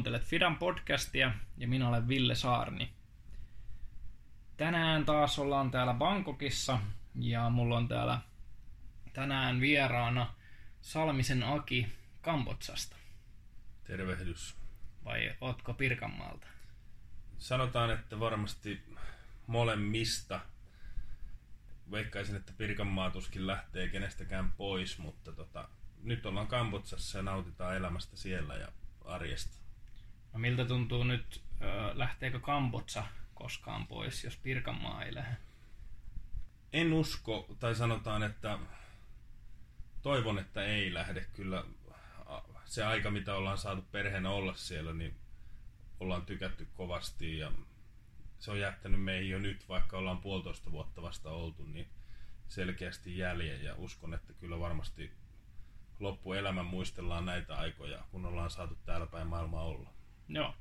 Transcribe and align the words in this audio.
Kuuntelet 0.00 0.24
Fidan 0.24 0.58
podcastia 0.58 1.32
ja 1.56 1.68
minä 1.68 1.88
olen 1.88 2.08
Ville 2.08 2.34
Saarni. 2.34 2.90
Tänään 4.56 5.04
taas 5.04 5.38
ollaan 5.38 5.70
täällä 5.70 5.94
Bangkokissa 5.94 6.78
ja 7.14 7.50
mulla 7.50 7.76
on 7.76 7.88
täällä 7.88 8.20
tänään 9.12 9.60
vieraana 9.60 10.34
Salmisen 10.80 11.42
Aki 11.42 11.92
Kambotsasta. 12.20 12.96
Tervehdys. 13.84 14.56
Vai 15.04 15.36
ootko 15.40 15.74
Pirkanmaalta? 15.74 16.46
Sanotaan, 17.38 17.90
että 17.90 18.20
varmasti 18.20 18.82
molemmista. 19.46 20.40
Veikkaisin, 21.90 22.36
että 22.36 22.52
Pirkanmaa 22.58 23.10
tuskin 23.10 23.46
lähtee 23.46 23.88
kenestäkään 23.88 24.52
pois, 24.52 24.98
mutta 24.98 25.32
tota, 25.32 25.68
nyt 26.02 26.26
ollaan 26.26 26.46
Kambotsassa 26.46 27.18
ja 27.18 27.22
nautitaan 27.22 27.76
elämästä 27.76 28.16
siellä 28.16 28.54
ja 28.54 28.68
arjesta. 29.04 29.60
No 30.32 30.38
miltä 30.38 30.64
tuntuu 30.64 31.04
nyt, 31.04 31.42
lähteekö 31.92 32.40
Kambotsa 32.40 33.04
koskaan 33.34 33.86
pois, 33.86 34.24
jos 34.24 34.36
Pirkanmaa 34.36 35.04
ei 35.04 35.14
lähde? 35.14 35.36
En 36.72 36.92
usko, 36.92 37.56
tai 37.58 37.74
sanotaan, 37.74 38.22
että 38.22 38.58
toivon, 40.02 40.38
että 40.38 40.64
ei 40.64 40.94
lähde. 40.94 41.26
Kyllä 41.32 41.64
se 42.64 42.84
aika, 42.84 43.10
mitä 43.10 43.34
ollaan 43.34 43.58
saatu 43.58 43.82
perheenä 43.82 44.30
olla 44.30 44.54
siellä, 44.54 44.94
niin 44.94 45.16
ollaan 46.00 46.26
tykätty 46.26 46.68
kovasti 46.74 47.38
ja 47.38 47.52
se 48.38 48.50
on 48.50 48.60
jättänyt 48.60 49.02
meihin 49.02 49.30
jo 49.30 49.38
nyt, 49.38 49.68
vaikka 49.68 49.98
ollaan 49.98 50.20
puolitoista 50.20 50.72
vuotta 50.72 51.02
vasta 51.02 51.30
oltu, 51.30 51.64
niin 51.64 51.88
selkeästi 52.48 53.18
jäljen 53.18 53.64
ja 53.64 53.74
uskon, 53.76 54.14
että 54.14 54.32
kyllä 54.32 54.60
varmasti 54.60 55.12
loppuelämän 56.00 56.66
muistellaan 56.66 57.26
näitä 57.26 57.56
aikoja, 57.56 58.04
kun 58.10 58.26
ollaan 58.26 58.50
saatu 58.50 58.74
täällä 58.74 59.06
päin 59.06 59.26
maailmaa 59.26 59.62
olla. 59.62 59.90
Joo. 60.30 60.54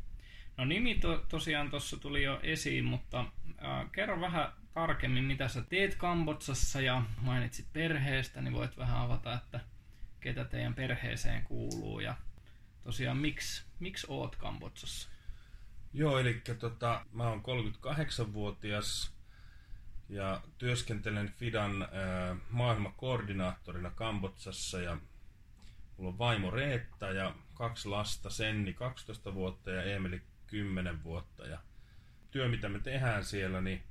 No 0.57 0.65
nimi 0.65 0.95
to, 0.95 1.25
tosiaan 1.29 1.69
tuossa 1.69 1.97
tuli 1.97 2.23
jo 2.23 2.39
esiin, 2.43 2.85
mutta 2.85 3.19
äh, 3.19 3.91
kerro 3.91 4.21
vähän 4.21 4.51
tarkemmin, 4.73 5.23
mitä 5.23 5.47
sä 5.47 5.61
teet 5.61 5.95
Kambotsassa 5.95 6.81
ja 6.81 7.01
mainitsit 7.21 7.67
perheestä, 7.73 8.41
niin 8.41 8.53
voit 8.53 8.77
vähän 8.77 8.97
avata, 8.97 9.33
että 9.33 9.59
ketä 10.19 10.45
teidän 10.45 10.73
perheeseen 10.73 11.43
kuuluu 11.43 11.99
ja 11.99 12.15
tosiaan 12.83 13.17
miksi, 13.17 13.63
miksi 13.79 14.07
oot 14.09 14.35
Kambotsassa? 14.35 15.09
Joo, 15.93 16.19
eli 16.19 16.41
tota, 16.59 17.05
mä 17.11 17.29
oon 17.29 17.43
38-vuotias 17.43 19.13
ja 20.09 20.41
työskentelen 20.57 21.33
Fidan 21.37 21.81
äh, 21.81 22.37
maailmakoordinaattorina 22.49 23.91
Kambotsassa 23.91 24.81
ja 24.81 24.97
mulla 25.97 26.09
on 26.09 26.17
vaimo 26.17 26.51
Reetta 26.51 27.11
ja 27.11 27.35
kaksi 27.59 27.89
lasta, 27.89 28.29
Senni 28.29 28.73
12 28.73 29.33
vuotta 29.33 29.71
ja 29.71 29.83
Emeli 29.83 30.21
10 30.47 31.03
vuotta 31.03 31.47
ja 31.47 31.59
työ 32.31 32.47
mitä 32.47 32.69
me 32.69 32.79
tehdään 32.79 33.25
siellä, 33.25 33.61
niin 33.61 33.83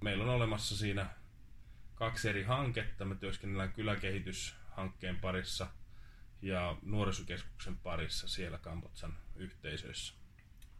meillä 0.00 0.24
on 0.24 0.30
olemassa 0.30 0.76
siinä 0.76 1.06
kaksi 1.94 2.28
eri 2.28 2.42
hanketta. 2.42 3.04
Me 3.04 3.14
työskennellään 3.14 3.72
kyläkehityshankkeen 3.72 5.16
parissa 5.16 5.66
ja 6.42 6.76
nuorisokeskuksen 6.82 7.76
parissa 7.76 8.28
siellä 8.28 8.58
Kambotsan 8.58 9.16
yhteisöissä. 9.36 10.14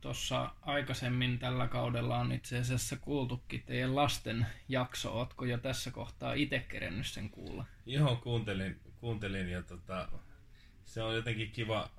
Tuossa 0.00 0.50
aikaisemmin 0.62 1.38
tällä 1.38 1.68
kaudella 1.68 2.18
on 2.18 2.32
itse 2.32 2.58
asiassa 2.58 2.96
kuultukin 2.96 3.62
teidän 3.66 3.96
lasten 3.96 4.46
jakso. 4.68 5.12
Ootko 5.12 5.44
jo 5.44 5.58
tässä 5.58 5.90
kohtaa 5.90 6.32
itse 6.32 6.58
kerennyt 6.58 7.06
sen 7.06 7.30
kuulla? 7.30 7.64
Joo, 7.86 8.16
kuuntelin, 8.16 8.80
kuuntelin 9.00 9.48
ja 9.48 9.62
tota, 9.62 10.08
se 10.84 11.02
on 11.02 11.14
jotenkin 11.14 11.50
kiva, 11.50 11.90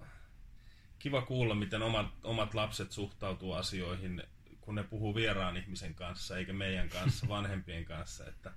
kiva 1.00 1.22
kuulla, 1.22 1.56
miten 1.56 1.82
omat, 1.82 2.08
omat 2.24 2.54
lapset 2.54 2.92
suhtautuu 2.92 3.54
asioihin, 3.54 4.24
kun 4.62 4.76
ne 4.76 4.84
puhuu 4.84 5.16
vieraan 5.16 5.58
ihmisen 5.58 5.96
kanssa, 5.96 6.38
eikä 6.38 6.54
meidän 6.54 6.90
kanssa, 6.90 7.28
vanhempien 7.36 7.86
kanssa. 7.86 8.28
Että, 8.28 8.52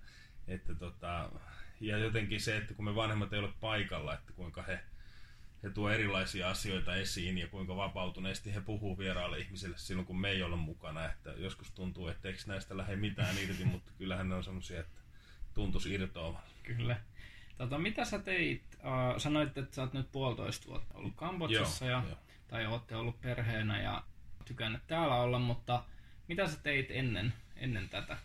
että 0.49 0.75
tota, 0.75 1.31
ja 1.81 1.99
jotenkin 1.99 2.41
se, 2.41 2.57
että 2.57 2.75
kun 2.75 2.85
me 2.85 2.95
vanhemmat 2.95 3.33
ei 3.33 3.39
ole 3.39 3.53
paikalla, 3.61 4.15
että 4.15 4.33
kuinka 4.33 4.63
he, 4.63 4.81
he 5.63 5.71
tuo 5.71 5.91
erilaisia 5.91 6.51
asioita 6.51 6.97
esiin 6.97 7.39
ja 7.39 7.49
kuinka 7.49 7.77
vapautuneesti 7.77 8.55
he 8.55 8.61
puhuu 8.61 8.99
vieraalle 8.99 9.39
ihmisille 9.39 9.79
silloin, 9.79 10.07
kun 10.07 10.21
me 10.21 10.31
ei 10.31 10.43
ole 10.43 10.57
mukana. 10.57 11.07
Että 11.07 11.31
joskus 11.31 11.71
tuntuu, 11.71 12.09
että 12.09 12.29
eikö 12.29 12.41
näistä 12.47 12.77
lähde 12.77 12.97
mitään 12.97 13.39
irti, 13.39 13.65
mutta 13.65 13.93
kyllähän 13.99 14.29
ne 14.29 14.35
on 14.35 14.45
semmoisia, 14.45 14.81
että 14.81 15.01
tuntuisi 15.55 15.95
irtoavan. 15.95 16.43
Kyllä. 16.63 17.01
Tota, 17.59 17.79
mitä 17.79 18.05
sä 18.05 18.19
teit? 18.19 18.63
Uh, 18.75 19.21
sanoit, 19.21 19.59
että 19.59 19.75
sä 19.75 19.83
oot 19.83 19.93
nyt 19.93 20.13
puolitoista 20.13 20.67
vuotta 20.67 20.99
ollut 20.99 21.13
Kambodsassa 21.17 21.85
ja, 21.85 22.03
jo. 22.09 22.17
Tai 22.53 22.67
ootte 22.67 22.97
ollut 22.97 23.21
perheenä 23.21 23.83
ja 23.83 24.03
tykännyt 24.45 24.87
täällä 24.87 25.15
olla, 25.17 25.39
mutta 25.39 25.85
mitä 26.29 26.49
sä 26.49 26.57
teit 26.63 26.91
ennen, 26.91 27.33
ennen 27.57 27.89
tätä? 27.89 28.17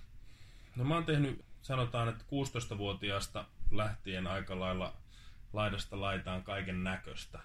No 0.76 0.84
mä 0.84 0.94
oon 0.94 1.06
tehnyt, 1.06 1.46
sanotaan, 1.62 2.10
että 2.10 2.24
16-vuotiaasta 2.24 3.46
lähtien 3.72 4.28
aika 4.28 4.60
lailla 4.60 4.94
laidasta 5.54 6.02
laitaan 6.02 6.44
kaiken 6.44 6.84
näköistä. 6.84 7.40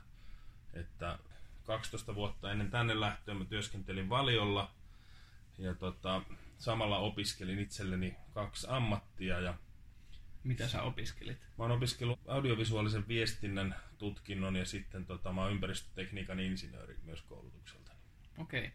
Että 0.75 1.19
12 1.65 2.15
vuotta 2.15 2.53
ennen 2.53 2.71
tänne 2.71 3.01
lähtöä 3.01 3.35
mä 3.35 3.45
työskentelin 3.45 4.09
valiolla 4.09 4.71
ja 5.59 5.75
tota, 5.75 6.23
samalla 6.59 6.99
opiskelin 6.99 7.59
itselleni 7.59 8.17
kaksi 8.35 8.67
ammattia 8.71 9.41
ja 9.41 9.55
mitä 10.45 10.69
sä 10.69 10.83
opiskelit? 10.83 11.39
Mä 11.41 11.65
oon 11.65 11.71
opiskellut 11.71 12.21
audiovisuaalisen 12.27 13.09
viestinnän 13.09 13.77
tutkinnon 13.99 14.57
ja 14.57 14.65
sitten 14.65 15.07
tota, 15.07 15.33
mä 15.33 15.43
oon 15.43 15.53
ympäristötekniikan 15.53 16.41
insinööri 16.41 16.99
myös 17.05 17.23
koulutukselta. 17.23 17.93
Okei. 18.39 18.67
Okay. 18.67 18.71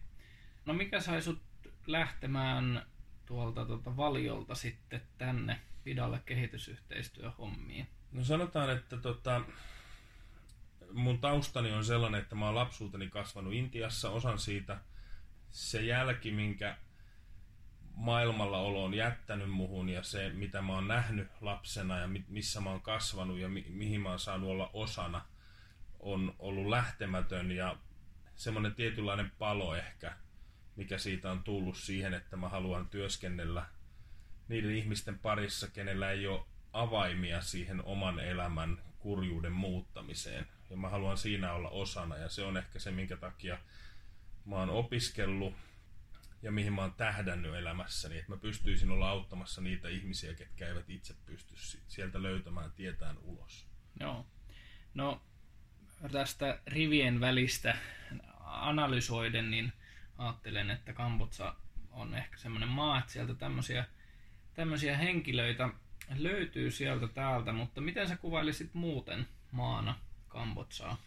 No 0.66 0.74
mikä 0.74 1.00
sai 1.00 1.22
sut 1.22 1.42
lähtemään 1.88 2.86
tuolta 3.26 3.66
tuota 3.66 3.98
valiolta 3.98 4.56
sitten 4.56 5.02
tänne 5.18 5.62
pidalle 5.84 6.22
kehitysyhteistyöhommiin? 6.26 7.88
No 8.12 8.24
sanotaan, 8.24 8.70
että 8.70 8.98
tota, 8.98 9.42
mun 10.94 11.20
taustani 11.20 11.72
on 11.72 11.86
sellainen, 11.86 12.22
että 12.22 12.36
mä 12.36 12.46
oon 12.46 12.56
lapsuuteni 12.56 13.10
kasvanut 13.10 13.54
Intiassa, 13.54 14.10
osan 14.10 14.40
siitä 14.40 14.80
se 15.50 15.82
jälki, 15.82 16.32
minkä 16.32 16.78
maailmalla 17.98 18.58
olo 18.58 18.84
on 18.84 18.94
jättänyt 18.94 19.50
muhun 19.50 19.90
ja 19.90 20.04
se, 20.04 20.30
mitä 20.30 20.62
mä 20.62 20.74
oon 20.74 20.88
nähnyt 20.88 21.28
lapsena 21.42 22.00
ja 22.00 22.10
missä 22.28 22.62
mä 22.62 22.70
oon 22.70 22.82
kasvanut 22.82 23.40
ja 23.40 23.50
mi- 23.50 23.66
mihin 23.70 24.02
mä 24.02 24.10
oon 24.10 24.20
saanut 24.20 24.50
olla 24.50 24.70
osana, 24.74 25.26
on 26.00 26.36
ollut 26.40 26.68
lähtemätön 26.68 27.52
ja 27.52 27.78
semmoinen 28.36 28.76
tietynlainen 28.76 29.32
palo 29.40 29.76
ehkä, 29.76 30.14
mikä 30.76 30.98
siitä 30.98 31.32
on 31.32 31.44
tullut 31.44 31.78
siihen, 31.78 32.14
että 32.14 32.38
mä 32.38 32.50
haluan 32.50 32.90
työskennellä 32.90 33.66
niiden 34.48 34.72
ihmisten 34.72 35.20
parissa, 35.20 35.68
kenellä 35.68 36.12
ei 36.12 36.28
ole 36.28 36.46
avaimia 36.74 37.42
siihen 37.42 37.86
oman 37.86 38.20
elämän 38.20 38.78
kurjuuden 39.00 39.52
muuttamiseen. 39.52 40.48
Ja 40.70 40.78
mä 40.78 40.90
haluan 40.90 41.18
siinä 41.18 41.54
olla 41.54 41.70
osana 41.70 42.18
ja 42.18 42.30
se 42.30 42.44
on 42.44 42.58
ehkä 42.58 42.80
se, 42.80 42.92
minkä 42.92 43.18
takia 43.18 43.58
mä 44.46 44.56
oon 44.56 44.70
opiskellut 44.70 45.54
ja 46.42 46.52
mihin 46.52 46.74
mä 46.74 46.82
oon 46.82 46.94
tähdännyt 46.94 47.56
elämässäni, 47.56 48.18
että 48.18 48.32
mä 48.32 48.38
pystyisin 48.38 48.92
olla 48.92 49.10
auttamassa 49.10 49.62
niitä 49.62 49.90
ihmisiä, 49.90 50.34
ketkä 50.34 50.68
eivät 50.68 50.90
itse 50.90 51.16
pysty 51.26 51.56
sieltä 51.88 52.24
löytämään 52.24 52.72
tietään 52.72 53.18
ulos. 53.18 53.68
Joo. 54.00 54.26
No 54.94 55.22
tästä 56.12 56.60
rivien 56.68 57.20
välistä 57.20 57.78
analysoiden, 58.44 59.52
niin 59.52 59.74
ajattelen, 60.18 60.70
että 60.70 60.94
Kambotsa 60.94 61.56
on 61.92 62.16
ehkä 62.16 62.38
semmoinen 62.38 62.70
maa, 62.70 63.00
että 63.00 63.12
sieltä 63.12 63.36
tämmöisiä, 63.36 63.86
tämmöisiä 64.54 64.98
henkilöitä 64.98 65.70
löytyy 66.16 66.72
sieltä 66.72 67.08
täältä, 67.08 67.54
mutta 67.54 67.82
miten 67.82 68.08
sä 68.08 68.18
kuvailisit 68.18 68.74
muuten 68.74 69.28
maana 69.52 70.00
Kambotsaa? 70.28 70.98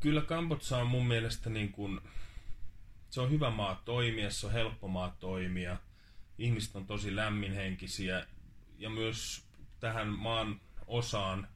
Kyllä 0.00 0.20
Kambotsa 0.22 0.78
on 0.78 0.86
mun 0.86 1.06
mielestä 1.06 1.50
niin 1.50 1.72
kuin 1.72 2.00
se 3.12 3.20
on 3.20 3.30
hyvä 3.30 3.50
maa 3.50 3.82
toimia, 3.84 4.30
se 4.30 4.46
on 4.46 4.52
helppo 4.52 4.88
maa 4.88 5.16
toimia. 5.20 5.76
Ihmiset 6.38 6.76
on 6.76 6.86
tosi 6.86 7.16
lämminhenkisiä 7.16 8.26
ja 8.78 8.90
myös 8.90 9.46
tähän 9.80 10.08
maan 10.08 10.60
osaan 10.86 11.48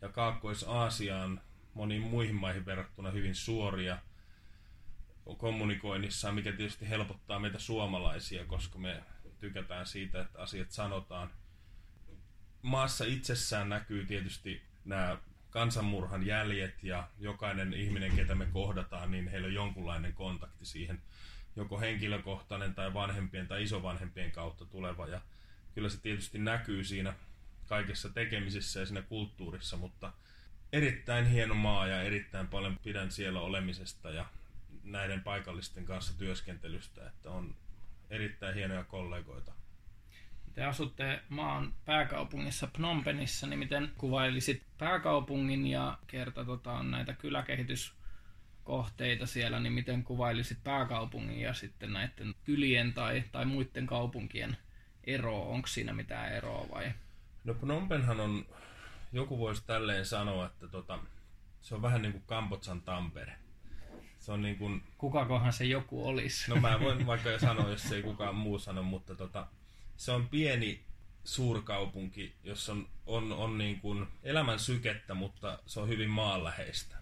ja 0.00 0.08
Kaakkois-Aasiaan 0.08 1.40
moniin 1.74 2.02
muihin 2.02 2.34
maihin 2.34 2.66
verrattuna 2.66 3.10
hyvin 3.10 3.34
suoria 3.34 3.98
kommunikoinnissa, 5.38 6.32
mikä 6.32 6.52
tietysti 6.52 6.88
helpottaa 6.88 7.38
meitä 7.38 7.58
suomalaisia, 7.58 8.44
koska 8.44 8.78
me 8.78 9.02
tykätään 9.38 9.86
siitä, 9.86 10.20
että 10.20 10.42
asiat 10.42 10.70
sanotaan. 10.70 11.30
Maassa 12.62 13.04
itsessään 13.04 13.68
näkyy 13.68 14.06
tietysti 14.06 14.62
nämä 14.84 15.18
kansanmurhan 15.50 16.26
jäljet 16.26 16.82
ja 16.82 17.08
jokainen 17.18 17.74
ihminen, 17.74 18.16
ketä 18.16 18.34
me 18.34 18.46
kohdataan, 18.46 19.10
niin 19.10 19.28
heillä 19.28 19.46
on 19.46 19.54
jonkunlainen 19.54 20.12
kontakti 20.12 20.64
siihen, 20.64 21.02
joko 21.56 21.80
henkilökohtainen 21.80 22.74
tai 22.74 22.94
vanhempien 22.94 23.48
tai 23.48 23.62
isovanhempien 23.62 24.32
kautta 24.32 24.64
tuleva. 24.64 25.06
Ja 25.06 25.20
kyllä 25.74 25.88
se 25.88 26.00
tietysti 26.00 26.38
näkyy 26.38 26.84
siinä 26.84 27.14
kaikessa 27.66 28.08
tekemisessä 28.08 28.80
ja 28.80 28.86
siinä 28.86 29.02
kulttuurissa, 29.02 29.76
mutta 29.76 30.12
erittäin 30.72 31.26
hieno 31.26 31.54
maa 31.54 31.86
ja 31.86 32.02
erittäin 32.02 32.48
paljon 32.48 32.78
pidän 32.82 33.10
siellä 33.10 33.40
olemisesta 33.40 34.10
ja 34.10 34.26
näiden 34.84 35.22
paikallisten 35.22 35.84
kanssa 35.84 36.18
työskentelystä, 36.18 37.06
että 37.06 37.30
on 37.30 37.56
erittäin 38.10 38.54
hienoja 38.54 38.84
kollegoita. 38.84 39.52
Te 40.58 40.64
asutte 40.64 41.20
maan 41.28 41.72
pääkaupungissa 41.84 42.66
Phnom 42.66 43.04
Penhissä, 43.04 43.46
niin 43.46 43.58
miten 43.58 43.92
kuvailisit 43.98 44.62
pääkaupungin 44.78 45.66
ja 45.66 45.98
kerta 46.06 46.44
tota, 46.44 46.72
on 46.72 46.90
näitä 46.90 47.12
kyläkehityskohteita 47.12 49.26
siellä, 49.26 49.60
niin 49.60 49.72
miten 49.72 50.04
kuvailisit 50.04 50.58
pääkaupungin 50.64 51.40
ja 51.40 51.54
sitten 51.54 51.92
näiden 51.92 52.34
kylien 52.44 52.94
tai, 52.94 53.24
tai 53.32 53.44
muiden 53.44 53.86
kaupunkien 53.86 54.56
eroa? 55.04 55.46
Onko 55.46 55.68
siinä 55.68 55.92
mitään 55.92 56.32
eroa 56.32 56.66
vai? 56.70 56.92
No 57.44 57.54
Phnom 57.54 57.88
Penhhan 57.88 58.20
on, 58.20 58.46
joku 59.12 59.38
voisi 59.38 59.66
tälleen 59.66 60.06
sanoa, 60.06 60.46
että 60.46 60.68
tota, 60.68 60.98
se 61.60 61.74
on 61.74 61.82
vähän 61.82 62.02
niin 62.02 62.12
kuin 62.12 62.24
Kambotsan 62.26 62.82
Tampere. 62.82 63.36
Se 64.18 64.32
on 64.32 64.42
niin 64.42 64.58
kuin... 64.58 64.82
Kukakohan 64.98 65.52
se 65.52 65.64
joku 65.64 66.08
olisi? 66.08 66.50
No 66.50 66.56
mä 66.56 66.80
voin 66.80 67.06
vaikka 67.06 67.30
jo 67.30 67.38
sanoa, 67.38 67.70
jos 67.70 67.92
ei 67.92 68.02
kukaan 68.02 68.34
muu 68.34 68.58
sano, 68.58 68.82
mutta 68.82 69.14
tota, 69.14 69.46
se 69.98 70.12
on 70.12 70.28
pieni 70.28 70.84
suurkaupunki, 71.24 72.36
jossa 72.44 72.72
on, 72.72 72.88
on, 73.06 73.32
on 73.32 73.58
niin 73.58 73.80
kuin 73.80 74.06
elämän 74.22 74.58
sykettä, 74.58 75.14
mutta 75.14 75.58
se 75.66 75.80
on 75.80 75.88
hyvin 75.88 76.10
maanläheistä. 76.10 76.96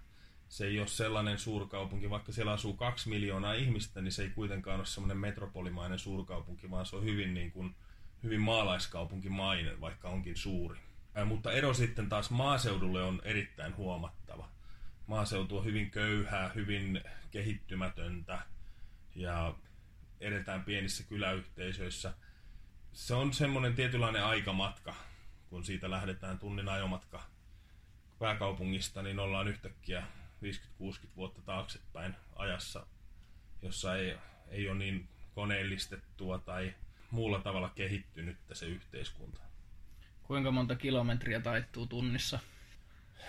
Se 0.49 0.67
ei 0.67 0.79
ole 0.79 0.89
sellainen 0.89 1.39
suurkaupunki, 1.39 2.11
vaikka 2.11 2.33
siellä 2.33 2.53
asuu 2.53 2.73
kaksi 2.73 3.09
miljoonaa 3.09 3.55
ihmistä, 3.55 4.01
niin 4.01 4.13
se 4.13 4.23
ei 4.23 4.31
kuitenkaan 4.31 4.79
ole 4.79 4.87
sellainen 4.87 5.17
metropolimainen 5.17 5.99
suurkaupunki, 5.99 6.71
vaan 6.71 6.87
se 6.87 6.97
on 6.97 7.05
hyvin, 7.05 7.35
niin 7.35 7.53
kuin, 7.53 7.75
hyvin 8.23 8.41
maalaiskaupunkimainen, 8.41 9.81
vaikka 9.81 10.09
onkin 10.09 10.37
suuri. 10.37 10.79
Ää, 11.15 11.25
mutta 11.25 11.53
ero 11.53 11.75
sitten 11.75 12.09
taas 12.09 12.31
maaseudulle 12.31 13.03
on 13.03 13.21
erittäin 13.25 13.77
huomattava. 13.77 14.49
Maaseutu 15.07 15.59
on 15.59 15.65
hyvin 15.65 15.91
köyhää, 15.91 16.51
hyvin 16.55 17.01
kehittymätöntä 17.31 18.39
ja 19.15 19.55
edetään 20.21 20.65
pienissä 20.65 21.05
kyläyhteisöissä– 21.05 22.15
se 22.97 23.15
on 23.15 23.33
semmoinen 23.33 23.75
tietynlainen 23.75 24.25
aikamatka, 24.25 24.95
kun 25.51 25.65
siitä 25.65 25.91
lähdetään 25.91 26.39
tunnin 26.39 26.69
ajomatka 26.69 27.23
pääkaupungista, 28.19 29.03
niin 29.03 29.19
ollaan 29.19 29.49
yhtäkkiä 29.49 30.07
50-60 30.43 31.07
vuotta 31.17 31.43
taaksepäin 31.43 32.17
ajassa, 32.37 32.87
jossa 33.63 33.97
ei, 33.97 34.17
ei 34.49 34.69
ole 34.69 34.79
niin 34.79 35.09
koneellistettua 35.35 36.39
tai 36.39 36.75
muulla 37.11 37.41
tavalla 37.41 37.69
kehittynyt 37.69 38.39
se 38.53 38.67
yhteiskunta. 38.67 39.41
Kuinka 40.23 40.51
monta 40.51 40.77
kilometriä 40.77 41.41
taittuu 41.41 41.87
tunnissa? 41.87 42.39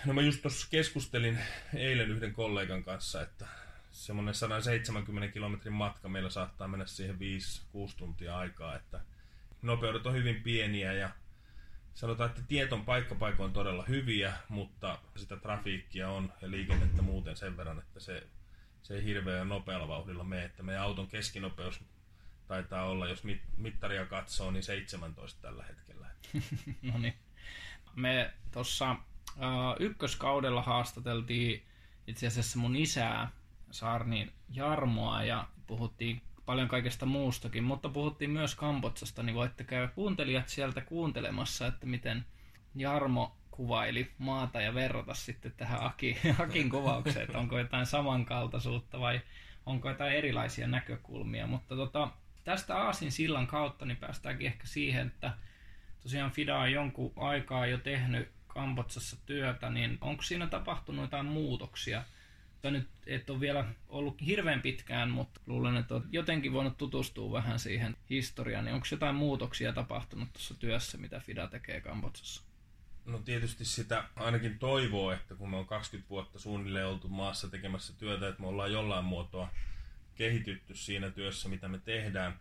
No 0.04 0.12
mä 0.12 0.20
just 0.20 0.42
tuossa 0.42 0.66
keskustelin 0.70 1.38
eilen 1.74 2.10
yhden 2.10 2.32
kollegan 2.32 2.84
kanssa, 2.84 3.22
että 3.22 3.46
semmoinen 3.90 4.34
170 4.34 5.32
kilometrin 5.32 5.72
matka 5.72 6.08
meillä 6.08 6.30
saattaa 6.30 6.68
mennä 6.68 6.86
siihen 6.86 7.16
5-6 7.16 7.18
tuntia 7.96 8.38
aikaa, 8.38 8.76
että 8.76 9.00
nopeudet 9.62 10.06
on 10.06 10.14
hyvin 10.14 10.42
pieniä 10.42 10.92
ja 10.92 11.10
sanotaan, 11.94 12.30
että 12.30 12.42
tiet 12.48 12.72
on 12.72 12.84
paikkapaikoin 12.84 13.52
todella 13.52 13.84
hyviä, 13.84 14.32
mutta 14.48 14.98
sitä 15.16 15.36
trafiikkia 15.36 16.10
on 16.10 16.32
ja 16.42 16.50
liikennettä 16.50 17.02
muuten 17.02 17.36
sen 17.36 17.56
verran, 17.56 17.78
että 17.78 18.00
se, 18.00 18.26
se 18.82 18.94
ei 18.94 19.04
hirveän 19.04 19.48
nopealla 19.48 19.88
vauhdilla 19.88 20.24
mene, 20.24 20.44
että 20.44 20.62
meidän 20.62 20.82
auton 20.82 21.08
keskinopeus 21.08 21.80
taitaa 22.48 22.84
olla, 22.84 23.08
jos 23.08 23.24
mit, 23.24 23.42
mittaria 23.56 24.06
katsoo, 24.06 24.50
niin 24.50 24.62
17 24.62 25.42
tällä 25.42 25.64
hetkellä. 25.64 26.06
no 26.92 26.98
niin. 26.98 27.14
Me 27.94 28.32
tuossa 28.52 28.92
uh, 28.92 29.76
ykköskaudella 29.80 30.62
haastateltiin 30.62 31.66
itse 32.06 32.26
asiassa 32.26 32.58
mun 32.58 32.76
isää, 32.76 33.30
Saarni 33.70 34.32
Jarmoa, 34.48 35.22
ja 35.22 35.48
puhuttiin 35.66 36.22
paljon 36.48 36.68
kaikesta 36.68 37.06
muustakin, 37.06 37.64
mutta 37.64 37.88
puhuttiin 37.88 38.30
myös 38.30 38.54
Kambotsasta, 38.54 39.22
niin 39.22 39.34
voitte 39.34 39.64
käydä 39.64 39.88
kuuntelijat 39.88 40.48
sieltä 40.48 40.80
kuuntelemassa, 40.80 41.66
että 41.66 41.86
miten 41.86 42.24
Jarmo 42.74 43.36
kuvaili 43.50 44.10
maata 44.18 44.60
ja 44.60 44.74
verrata 44.74 45.14
sitten 45.14 45.52
tähän 45.56 45.82
Aki, 45.82 46.18
Akin 46.44 46.70
kuvaukseen, 46.70 47.24
että 47.24 47.38
onko 47.38 47.58
jotain 47.58 47.86
samankaltaisuutta 47.86 49.00
vai 49.00 49.20
onko 49.66 49.88
jotain 49.88 50.12
erilaisia 50.12 50.66
näkökulmia. 50.66 51.46
Mutta 51.46 51.76
tota, 51.76 52.08
tästä 52.44 52.76
Aasin 52.76 53.12
sillan 53.12 53.46
kautta 53.46 53.84
niin 53.84 53.96
päästäänkin 53.96 54.46
ehkä 54.46 54.66
siihen, 54.66 55.06
että 55.06 55.32
tosiaan 56.02 56.30
Fida 56.30 56.58
on 56.58 56.72
jonkun 56.72 57.12
aikaa 57.16 57.66
jo 57.66 57.78
tehnyt 57.78 58.28
Kambotsassa 58.46 59.16
työtä, 59.26 59.70
niin 59.70 59.98
onko 60.00 60.22
siinä 60.22 60.46
tapahtunut 60.46 61.02
jotain 61.02 61.26
muutoksia– 61.26 62.02
tai 62.62 62.70
nyt 62.70 62.88
et 63.06 63.30
ole 63.30 63.40
vielä 63.40 63.64
ollut 63.88 64.26
hirveän 64.26 64.62
pitkään, 64.62 65.10
mutta 65.10 65.40
luulen, 65.46 65.76
että 65.76 65.94
olet 65.94 66.04
jotenkin 66.12 66.52
voinut 66.52 66.78
tutustua 66.78 67.32
vähän 67.32 67.58
siihen 67.58 67.96
historiaan. 68.10 68.64
Niin 68.64 68.74
onko 68.74 68.86
jotain 68.90 69.14
muutoksia 69.14 69.72
tapahtunut 69.72 70.32
tuossa 70.32 70.54
työssä, 70.54 70.98
mitä 70.98 71.20
FIDA 71.20 71.46
tekee 71.46 71.80
Kambodsassa? 71.80 72.42
No 73.04 73.18
tietysti 73.18 73.64
sitä 73.64 74.04
ainakin 74.16 74.58
toivoo, 74.58 75.12
että 75.12 75.34
kun 75.34 75.50
me 75.50 75.56
on 75.56 75.66
20 75.66 76.10
vuotta 76.10 76.38
suunnilleen 76.38 76.86
oltu 76.86 77.08
maassa 77.08 77.48
tekemässä 77.48 77.92
työtä, 77.98 78.28
että 78.28 78.42
me 78.42 78.48
ollaan 78.48 78.72
jollain 78.72 79.04
muotoa 79.04 79.50
kehitytty 80.14 80.74
siinä 80.74 81.10
työssä, 81.10 81.48
mitä 81.48 81.68
me 81.68 81.78
tehdään. 81.78 82.38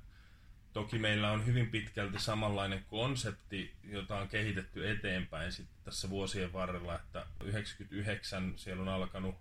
Toki 0.73 0.99
meillä 0.99 1.31
on 1.31 1.45
hyvin 1.45 1.69
pitkälti 1.69 2.19
samanlainen 2.19 2.85
konsepti, 2.87 3.75
jota 3.83 4.17
on 4.17 4.27
kehitetty 4.27 4.89
eteenpäin 4.89 5.51
sitten 5.51 5.77
tässä 5.83 6.09
vuosien 6.09 6.53
varrella, 6.53 6.95
että 6.95 7.25
99 7.43 8.53
siellä 8.55 8.81
on 8.81 8.89
alkanut 8.89 9.35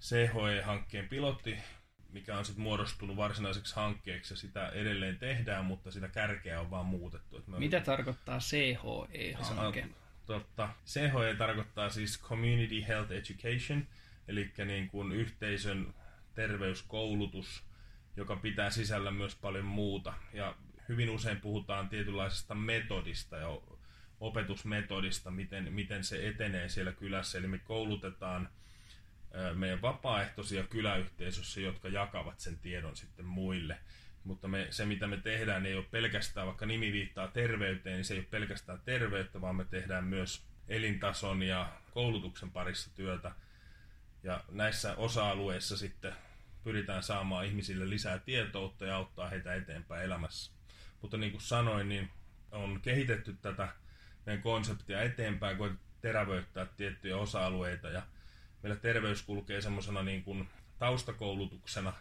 CHE-hankkeen 0.00 1.08
pilotti, 1.08 1.58
mikä 2.12 2.38
on 2.38 2.44
sitten 2.44 2.62
muodostunut 2.62 3.16
varsinaiseksi 3.16 3.76
hankkeeksi 3.76 4.32
ja 4.34 4.38
sitä 4.38 4.68
edelleen 4.68 5.18
tehdään, 5.18 5.64
mutta 5.64 5.90
sitä 5.90 6.08
kärkeä 6.08 6.60
on 6.60 6.70
vaan 6.70 6.86
muutettu. 6.86 7.36
Että 7.36 7.50
Mitä 7.50 7.76
on... 7.76 7.82
tarkoittaa 7.82 8.38
CHE-hanke? 8.38 9.86
Totta. 10.26 10.68
CHE 10.86 11.34
tarkoittaa 11.38 11.90
siis 11.90 12.22
Community 12.22 12.88
Health 12.88 13.12
Education, 13.12 13.86
eli 14.28 14.52
niin 14.64 14.88
kuin 14.88 15.12
yhteisön 15.12 15.94
terveyskoulutus, 16.34 17.64
joka 18.16 18.36
pitää 18.36 18.70
sisällä 18.70 19.10
myös 19.10 19.36
paljon 19.36 19.64
muuta. 19.64 20.12
Ja 20.32 20.54
hyvin 20.88 21.10
usein 21.10 21.40
puhutaan 21.40 21.88
tietynlaisesta 21.88 22.54
metodista 22.54 23.36
ja 23.36 23.60
opetusmetodista, 24.20 25.30
miten, 25.30 25.72
miten 25.72 26.04
se 26.04 26.28
etenee 26.28 26.68
siellä 26.68 26.92
kylässä. 26.92 27.38
Eli 27.38 27.46
me 27.46 27.58
koulutetaan 27.58 28.48
meidän 29.54 29.82
vapaaehtoisia 29.82 30.62
kyläyhteisössä, 30.64 31.60
jotka 31.60 31.88
jakavat 31.88 32.40
sen 32.40 32.58
tiedon 32.58 32.96
sitten 32.96 33.24
muille. 33.24 33.78
Mutta 34.24 34.48
me, 34.48 34.66
se, 34.70 34.86
mitä 34.86 35.06
me 35.06 35.16
tehdään, 35.16 35.66
ei 35.66 35.74
ole 35.74 35.84
pelkästään, 35.90 36.46
vaikka 36.46 36.66
nimi 36.66 36.92
viittaa 36.92 37.28
terveyteen, 37.28 37.96
niin 37.96 38.04
se 38.04 38.14
ei 38.14 38.20
ole 38.20 38.26
pelkästään 38.30 38.80
terveyttä, 38.84 39.40
vaan 39.40 39.56
me 39.56 39.64
tehdään 39.64 40.04
myös 40.04 40.46
elintason 40.68 41.42
ja 41.42 41.72
koulutuksen 41.90 42.50
parissa 42.50 42.94
työtä. 42.94 43.32
Ja 44.22 44.44
näissä 44.50 44.94
osa-alueissa 44.96 45.76
sitten 45.76 46.14
pyritään 46.64 47.02
saamaan 47.02 47.46
ihmisille 47.46 47.90
lisää 47.90 48.18
tietoutta 48.18 48.86
ja 48.86 48.96
auttaa 48.96 49.28
heitä 49.28 49.54
eteenpäin 49.54 50.04
elämässä. 50.04 50.52
Mutta 51.02 51.16
niin 51.16 51.32
kuin 51.32 51.42
sanoin, 51.42 51.88
niin 51.88 52.10
on 52.50 52.80
kehitetty 52.80 53.36
tätä 53.42 53.68
meidän 54.26 54.42
konseptia 54.42 55.02
eteenpäin, 55.02 55.56
kun 55.56 55.78
terävöittää 56.00 56.66
tiettyjä 56.76 57.16
osa-alueita 57.16 57.88
ja 57.88 58.02
meillä 58.62 58.78
terveys 58.78 59.22
kulkee 59.22 59.60
semmoisena 59.60 60.02
niin 60.02 60.22
kuin 60.24 60.48
taustakoulutuksena 60.78 61.92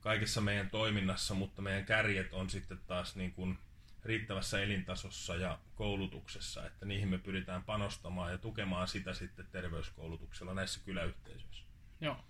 kaikessa 0.00 0.40
meidän 0.40 0.70
toiminnassa, 0.70 1.34
mutta 1.34 1.62
meidän 1.62 1.84
kärjet 1.84 2.32
on 2.32 2.50
sitten 2.50 2.78
taas 2.86 3.16
niin 3.16 3.32
kuin 3.32 3.58
riittävässä 4.04 4.62
elintasossa 4.62 5.36
ja 5.36 5.58
koulutuksessa, 5.74 6.66
että 6.66 6.86
niihin 6.86 7.08
me 7.08 7.18
pyritään 7.18 7.62
panostamaan 7.62 8.32
ja 8.32 8.38
tukemaan 8.38 8.88
sitä 8.88 9.14
sitten 9.14 9.46
terveyskoulutuksella 9.52 10.54
näissä 10.54 10.80
kyläyhteisöissä. 10.84 11.64
Joo. 12.00 12.24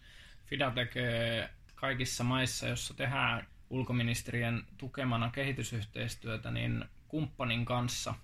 FIDA 0.46 0.70
tekee 0.70 1.50
kaikissa 1.74 2.24
maissa, 2.24 2.68
jossa 2.68 2.94
tehdään 2.94 3.46
ulkoministerien 3.70 4.64
tukemana 4.78 5.30
kehitysyhteistyötä, 5.30 6.50
niin 6.50 6.84
kumppanin 7.08 7.64
kanssa 7.64 8.14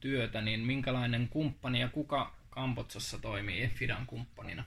työtä, 0.00 0.40
niin 0.40 0.60
minkälainen 0.60 1.28
kumppani 1.28 1.80
ja 1.80 1.88
kuka 1.88 2.34
Kambotsassa 2.50 3.18
toimii 3.18 3.68
FIDAn 3.68 4.06
kumppanina? 4.06 4.64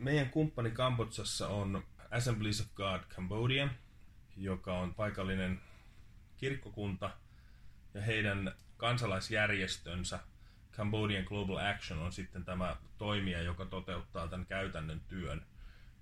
Meidän 0.00 0.30
kumppani 0.30 0.70
Kambodsassa 0.70 1.48
on 1.48 1.84
Assemblies 2.10 2.60
of 2.60 2.74
God 2.74 3.00
Cambodia, 3.00 3.68
joka 4.36 4.78
on 4.78 4.94
paikallinen 4.94 5.60
kirkkokunta, 6.36 7.10
ja 7.94 8.02
heidän 8.02 8.54
kansalaisjärjestönsä 8.76 10.18
Cambodian 10.72 11.24
Global 11.24 11.56
Action 11.56 11.98
on 11.98 12.12
sitten 12.12 12.44
tämä 12.44 12.76
toimija, 12.98 13.42
joka 13.42 13.64
toteuttaa 13.66 14.28
tämän 14.28 14.46
käytännön 14.46 15.00
työn. 15.00 15.46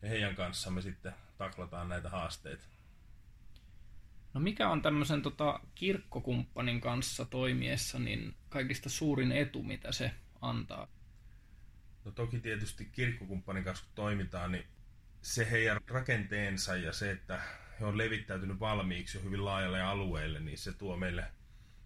Ja 0.02 0.08
heidän 0.08 0.34
kanssa 0.34 0.70
me 0.70 0.82
sitten 0.82 1.14
taklataan 1.38 1.88
näitä 1.88 2.08
haasteita. 2.08 2.64
No 4.34 4.40
mikä 4.40 4.68
on 4.68 4.82
tämmöisen 4.82 5.22
tota, 5.22 5.60
kirkkokumppanin 5.74 6.80
kanssa 6.80 7.24
toimiessa 7.24 7.98
niin 7.98 8.34
kaikista 8.48 8.88
suurin 8.88 9.32
etu, 9.32 9.62
mitä 9.62 9.92
se 9.92 10.10
antaa? 10.40 10.88
No 12.04 12.10
toki 12.10 12.40
tietysti 12.40 12.84
kirkkokumppanin 12.84 13.64
kanssa 13.64 13.84
kun 13.84 13.94
toimitaan, 13.94 14.52
niin 14.52 14.66
se 15.22 15.50
heidän 15.50 15.80
rakenteensa 15.88 16.76
ja 16.76 16.92
se, 16.92 17.10
että 17.10 17.42
he 17.80 17.84
on 17.84 17.98
levittäytynyt 17.98 18.60
valmiiksi 18.60 19.18
jo 19.18 19.24
hyvin 19.24 19.44
laajalle 19.44 19.82
alueelle, 19.82 20.40
niin 20.40 20.58
se 20.58 20.72
tuo 20.72 20.96
meille 20.96 21.24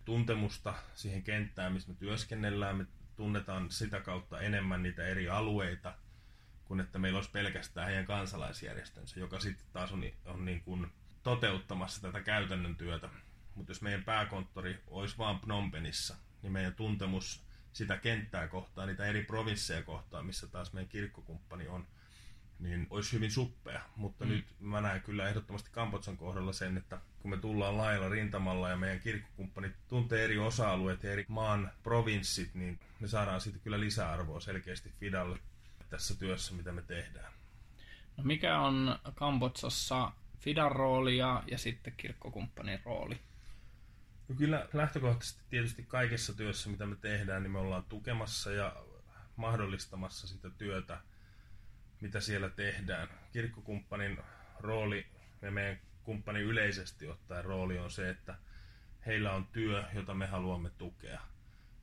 tuntemusta 0.04 0.75
siihen 0.95 1.23
kenttään, 1.23 1.73
missä 1.73 1.88
me 1.88 1.95
työskennellään. 1.95 2.76
Me 2.76 2.87
tunnetaan 3.16 3.71
sitä 3.71 4.00
kautta 4.00 4.40
enemmän 4.40 4.83
niitä 4.83 5.07
eri 5.07 5.28
alueita, 5.28 5.95
kuin 6.64 6.81
että 6.81 6.99
meillä 6.99 7.16
olisi 7.16 7.31
pelkästään 7.31 7.87
heidän 7.87 8.07
kansalaisjärjestönsä, 8.07 9.21
joka 9.21 9.40
sitten 9.40 9.66
taas 9.73 9.92
on, 9.92 10.04
on 10.25 10.45
niin 10.45 10.61
kuin 10.61 10.87
toteuttamassa 11.23 12.02
tätä 12.02 12.21
käytännön 12.21 12.76
työtä. 12.76 13.09
Mutta 13.54 13.71
jos 13.71 13.83
meidän 13.83 14.04
pääkonttori 14.04 14.83
olisi 14.87 15.19
vain 15.19 15.38
Phnom 15.38 15.73
niin 16.42 16.52
meidän 16.52 16.75
tuntemus 16.75 17.45
sitä 17.73 17.97
kenttää 17.97 18.49
kohtaan, 18.49 18.88
niitä 18.88 19.07
eri 19.07 19.25
provinsseja 19.25 19.83
kohtaan, 19.83 20.26
missä 20.26 20.47
taas 20.47 20.73
meidän 20.73 20.88
kirkkokumppani 20.88 21.69
on, 21.69 21.87
niin 22.59 22.87
olisi 22.91 23.12
hyvin 23.12 23.31
suppea. 23.31 23.83
Mutta 23.97 24.25
mm. 24.25 24.31
nyt 24.31 24.45
mä 24.61 24.81
näen 24.81 25.02
kyllä 25.02 25.29
ehdottomasti 25.29 25.71
Kambodsan 25.73 26.17
kohdalla 26.17 26.52
sen, 26.52 26.76
että 26.76 27.00
kun 27.21 27.31
me 27.31 27.37
tullaan 27.37 27.76
lailla 27.76 28.09
rintamalla 28.09 28.69
ja 28.69 28.76
meidän 28.76 29.00
kirkkokumppanit 29.00 29.73
tuntee 29.88 30.25
eri 30.25 30.38
osa-alueet 30.38 31.02
ja 31.02 31.12
eri 31.12 31.25
maan 31.29 31.73
provinssit, 31.83 32.55
niin 32.55 32.81
me 33.00 33.09
saadaan 33.09 33.41
siitä 33.41 33.59
kyllä 33.59 33.81
lisäarvoa 33.81 34.41
selkeästi 34.41 34.93
Fidalle 35.00 35.38
tässä 35.91 36.19
työssä, 36.19 36.55
mitä 36.55 36.73
me 36.73 36.83
tehdään. 36.83 37.33
No 38.17 38.25
mikä 38.25 38.61
on 38.61 38.99
Kambodsassa 39.14 40.12
Fidan 40.38 40.73
rooli 40.73 41.17
ja, 41.17 41.43
ja 41.50 41.59
sitten 41.59 41.95
kirkkokumppanin 41.97 42.81
rooli? 42.85 43.21
No 44.33 44.37
kyllä 44.39 44.69
lähtökohtaisesti 44.73 45.43
tietysti 45.51 45.83
kaikessa 45.83 46.37
työssä, 46.37 46.71
mitä 46.71 46.87
me 46.87 46.97
tehdään, 46.97 47.43
niin 47.43 47.51
me 47.51 47.59
ollaan 47.59 47.85
tukemassa 47.85 48.51
ja 48.51 48.77
mahdollistamassa 49.37 50.27
sitä 50.27 50.51
työtä, 50.51 51.01
mitä 52.01 52.21
siellä 52.21 52.51
tehdään. 52.51 53.09
Kirkkokumppanin 53.33 54.19
rooli 54.61 55.07
ja 55.43 55.51
meidän 55.51 55.79
kumppani 56.03 56.41
yleisesti 56.41 57.09
ottaen 57.09 57.45
rooli 57.45 57.79
on 57.79 57.91
se, 57.91 58.11
että 58.11 58.35
heillä 59.07 59.33
on 59.33 59.47
työ, 59.47 59.85
jota 59.95 60.15
me 60.15 60.27
haluamme 60.27 60.71
tukea. 60.79 61.21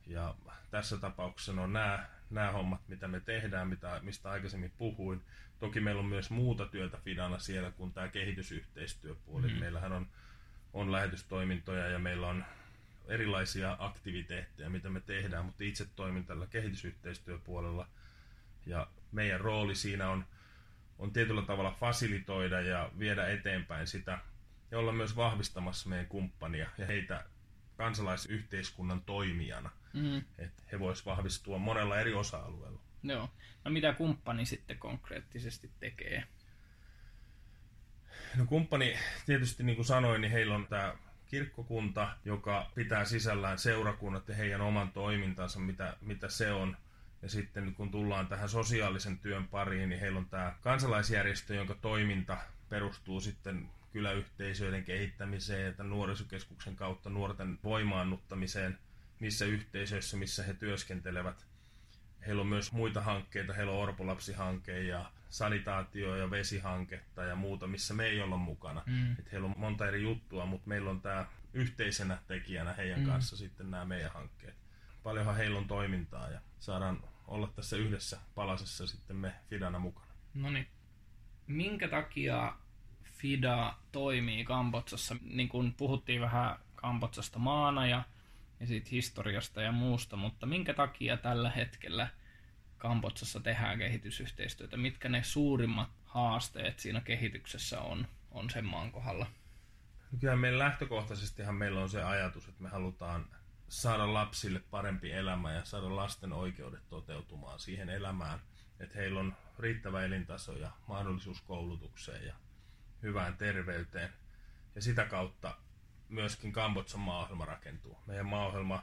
Ja 0.06 0.34
tässä 0.70 0.96
tapauksessa 0.96 1.62
on 1.62 1.72
nämä, 1.72 2.08
nämä 2.30 2.52
hommat, 2.52 2.88
mitä 2.88 3.08
me 3.08 3.20
tehdään, 3.20 3.68
mitä, 3.68 4.00
mistä 4.02 4.30
aikaisemmin 4.30 4.72
puhuin. 4.78 5.22
Toki 5.58 5.80
meillä 5.80 6.00
on 6.00 6.06
myös 6.06 6.30
muuta 6.30 6.66
työtä 6.66 6.98
Fidana 6.98 7.38
siellä 7.38 7.70
kuin 7.70 7.92
tämä 7.92 8.08
kehitysyhteistyöpuoli. 8.08 9.48
Mm. 9.48 9.60
Meillähän 9.60 9.92
on, 9.92 10.06
on 10.72 10.92
lähetystoimintoja 10.92 11.88
ja 11.88 11.98
meillä 11.98 12.28
on 12.28 12.44
erilaisia 13.08 13.76
aktiviteetteja, 13.78 14.70
mitä 14.70 14.90
me 14.90 15.00
tehdään, 15.00 15.44
mutta 15.44 15.64
itse 15.64 15.86
toimin 15.96 16.26
tällä 16.26 16.46
kehitysyhteistyöpuolella. 16.46 17.86
Ja 18.66 18.86
meidän 19.12 19.40
rooli 19.40 19.74
siinä 19.74 20.10
on, 20.10 20.24
on 20.98 21.12
tietyllä 21.12 21.42
tavalla 21.42 21.76
fasilitoida 21.80 22.60
ja 22.60 22.90
viedä 22.98 23.28
eteenpäin 23.28 23.86
sitä 23.86 24.18
ja 24.70 24.78
olla 24.78 24.92
myös 24.92 25.16
vahvistamassa 25.16 25.88
meidän 25.88 26.06
kumppania 26.06 26.70
ja 26.78 26.86
heitä 26.86 27.24
kansalaisyhteiskunnan 27.76 29.02
toimijana. 29.02 29.70
Mm. 29.92 30.22
Että 30.38 30.62
he 30.72 30.78
voisivat 30.78 31.16
vahvistua 31.16 31.58
monella 31.58 32.00
eri 32.00 32.14
osa-alueella. 32.14 32.80
Joo. 33.02 33.30
No 33.64 33.70
mitä 33.70 33.92
kumppani 33.92 34.46
sitten 34.46 34.78
konkreettisesti 34.78 35.70
tekee? 35.80 36.24
No 38.36 38.46
kumppani, 38.46 38.96
tietysti 39.26 39.62
niin 39.62 39.76
kuin 39.76 39.86
sanoin, 39.86 40.20
niin 40.20 40.32
heillä 40.32 40.54
on 40.54 40.66
tämä 40.66 40.94
kirkkokunta, 41.26 42.16
joka 42.24 42.70
pitää 42.74 43.04
sisällään 43.04 43.58
seurakunnat 43.58 44.28
ja 44.28 44.34
heidän 44.34 44.60
oman 44.60 44.92
toimintansa, 44.92 45.60
mitä, 45.60 45.96
mitä 46.00 46.28
se 46.28 46.52
on. 46.52 46.76
Ja 47.22 47.28
sitten 47.28 47.74
kun 47.74 47.90
tullaan 47.90 48.26
tähän 48.26 48.48
sosiaalisen 48.48 49.18
työn 49.18 49.48
pariin, 49.48 49.88
niin 49.88 50.00
heillä 50.00 50.18
on 50.18 50.28
tämä 50.28 50.54
kansalaisjärjestö, 50.60 51.54
jonka 51.54 51.74
toiminta 51.74 52.38
perustuu 52.68 53.20
sitten 53.20 53.68
kyläyhteisöiden 53.92 54.84
kehittämiseen 54.84 55.74
ja 55.78 55.84
nuorisokeskuksen 55.84 56.76
kautta 56.76 57.10
nuorten 57.10 57.58
voimaannuttamiseen 57.64 58.78
niissä 59.20 59.44
yhteisöissä, 59.44 60.16
missä 60.16 60.42
he 60.42 60.54
työskentelevät. 60.54 61.46
Heillä 62.26 62.40
on 62.40 62.46
myös 62.46 62.72
muita 62.72 63.00
hankkeita, 63.00 63.52
heillä 63.52 63.72
on 63.72 63.78
orpolapsihanke 63.78 64.82
ja 64.82 65.12
sanitaatio- 65.30 66.16
ja 66.16 66.30
vesihanketta 66.30 67.24
ja 67.24 67.34
muuta, 67.34 67.66
missä 67.66 67.94
me 67.94 68.06
ei 68.06 68.20
olla 68.20 68.36
mukana. 68.36 68.82
Mm. 68.86 69.12
Et 69.18 69.32
heillä 69.32 69.46
on 69.46 69.54
monta 69.56 69.86
eri 69.86 70.02
juttua, 70.02 70.46
mutta 70.46 70.68
meillä 70.68 70.90
on 70.90 71.00
tämä 71.00 71.26
yhteisenä 71.52 72.18
tekijänä 72.26 72.72
heidän 72.72 73.00
mm. 73.00 73.06
kanssa 73.06 73.36
sitten 73.36 73.70
nämä 73.70 73.84
meidän 73.84 74.12
hankkeet. 74.12 74.56
Paljonhan 75.02 75.36
heillä 75.36 75.58
on 75.58 75.68
toimintaa 75.68 76.30
ja 76.30 76.40
saadaan 76.58 77.00
olla 77.26 77.46
tässä 77.46 77.76
yhdessä 77.76 78.18
palasessa 78.34 78.86
sitten 78.86 79.16
me 79.16 79.32
Fidana 79.50 79.78
mukana. 79.78 80.12
No 80.34 80.50
niin. 80.50 80.68
Minkä 81.46 81.88
takia 81.88 82.56
FIDA 83.04 83.74
toimii 83.92 84.44
Kambotsassa? 84.44 85.16
Niin 85.22 85.48
kuin 85.48 85.74
puhuttiin 85.74 86.20
vähän 86.20 86.58
Kambotsasta 86.74 87.38
maana 87.38 87.86
ja, 87.86 88.02
ja 88.60 88.66
siitä 88.66 88.88
historiasta 88.90 89.62
ja 89.62 89.72
muusta, 89.72 90.16
mutta 90.16 90.46
minkä 90.46 90.74
takia 90.74 91.16
tällä 91.16 91.50
hetkellä 91.50 92.08
Kambotsassa 92.80 93.40
tehdään 93.40 93.78
kehitysyhteistyötä? 93.78 94.76
Mitkä 94.76 95.08
ne 95.08 95.22
suurimmat 95.22 95.90
haasteet 96.04 96.78
siinä 96.78 97.00
kehityksessä 97.00 97.80
on, 97.80 98.06
on 98.30 98.50
sen 98.50 98.64
maan 98.64 98.92
kohdalla? 98.92 99.26
Kyllä 100.20 100.36
meillä 100.36 100.64
lähtökohtaisestihan 100.64 101.54
meillä 101.54 101.80
on 101.80 101.88
se 101.88 102.02
ajatus, 102.02 102.48
että 102.48 102.62
me 102.62 102.68
halutaan 102.68 103.26
saada 103.68 104.14
lapsille 104.14 104.60
parempi 104.70 105.12
elämä 105.12 105.52
ja 105.52 105.64
saada 105.64 105.96
lasten 105.96 106.32
oikeudet 106.32 106.88
toteutumaan 106.88 107.60
siihen 107.60 107.90
elämään, 107.90 108.38
että 108.80 108.98
heillä 108.98 109.20
on 109.20 109.36
riittävä 109.58 110.04
elintaso 110.04 110.52
ja 110.52 110.70
mahdollisuus 110.86 111.40
koulutukseen 111.40 112.26
ja 112.26 112.34
hyvään 113.02 113.36
terveyteen. 113.36 114.12
Ja 114.74 114.82
sitä 114.82 115.04
kautta 115.04 115.56
myöskin 116.08 116.52
Kambotsan 116.52 117.00
maaohjelma 117.00 117.44
rakentuu. 117.44 117.98
Meidän 118.06 118.26
maaohjelma 118.26 118.82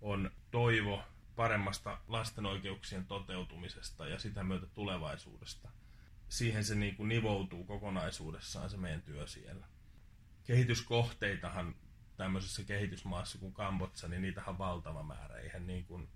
on 0.00 0.30
toivo 0.50 1.02
paremmasta 1.36 1.98
lasten 2.08 2.46
oikeuksien 2.46 3.06
toteutumisesta 3.06 4.06
ja 4.06 4.18
sitä 4.18 4.44
myötä 4.44 4.66
tulevaisuudesta. 4.66 5.68
Siihen 6.28 6.64
se 6.64 6.74
niin 6.74 6.96
kuin 6.96 7.08
nivoutuu 7.08 7.64
kokonaisuudessaan 7.64 8.70
se 8.70 8.76
meidän 8.76 9.02
työ 9.02 9.26
siellä. 9.26 9.66
Kehityskohteitahan 10.44 11.74
tämmöisessä 12.16 12.62
kehitysmaassa 12.64 13.38
kuin 13.38 13.52
Kambotsa, 13.52 14.08
niin 14.08 14.22
niitähän 14.22 14.48
on 14.48 14.58
valtava 14.58 15.02
määrä. 15.02 15.36
Eihän 15.36 15.66
niin 15.66 15.84
kuin 15.84 16.08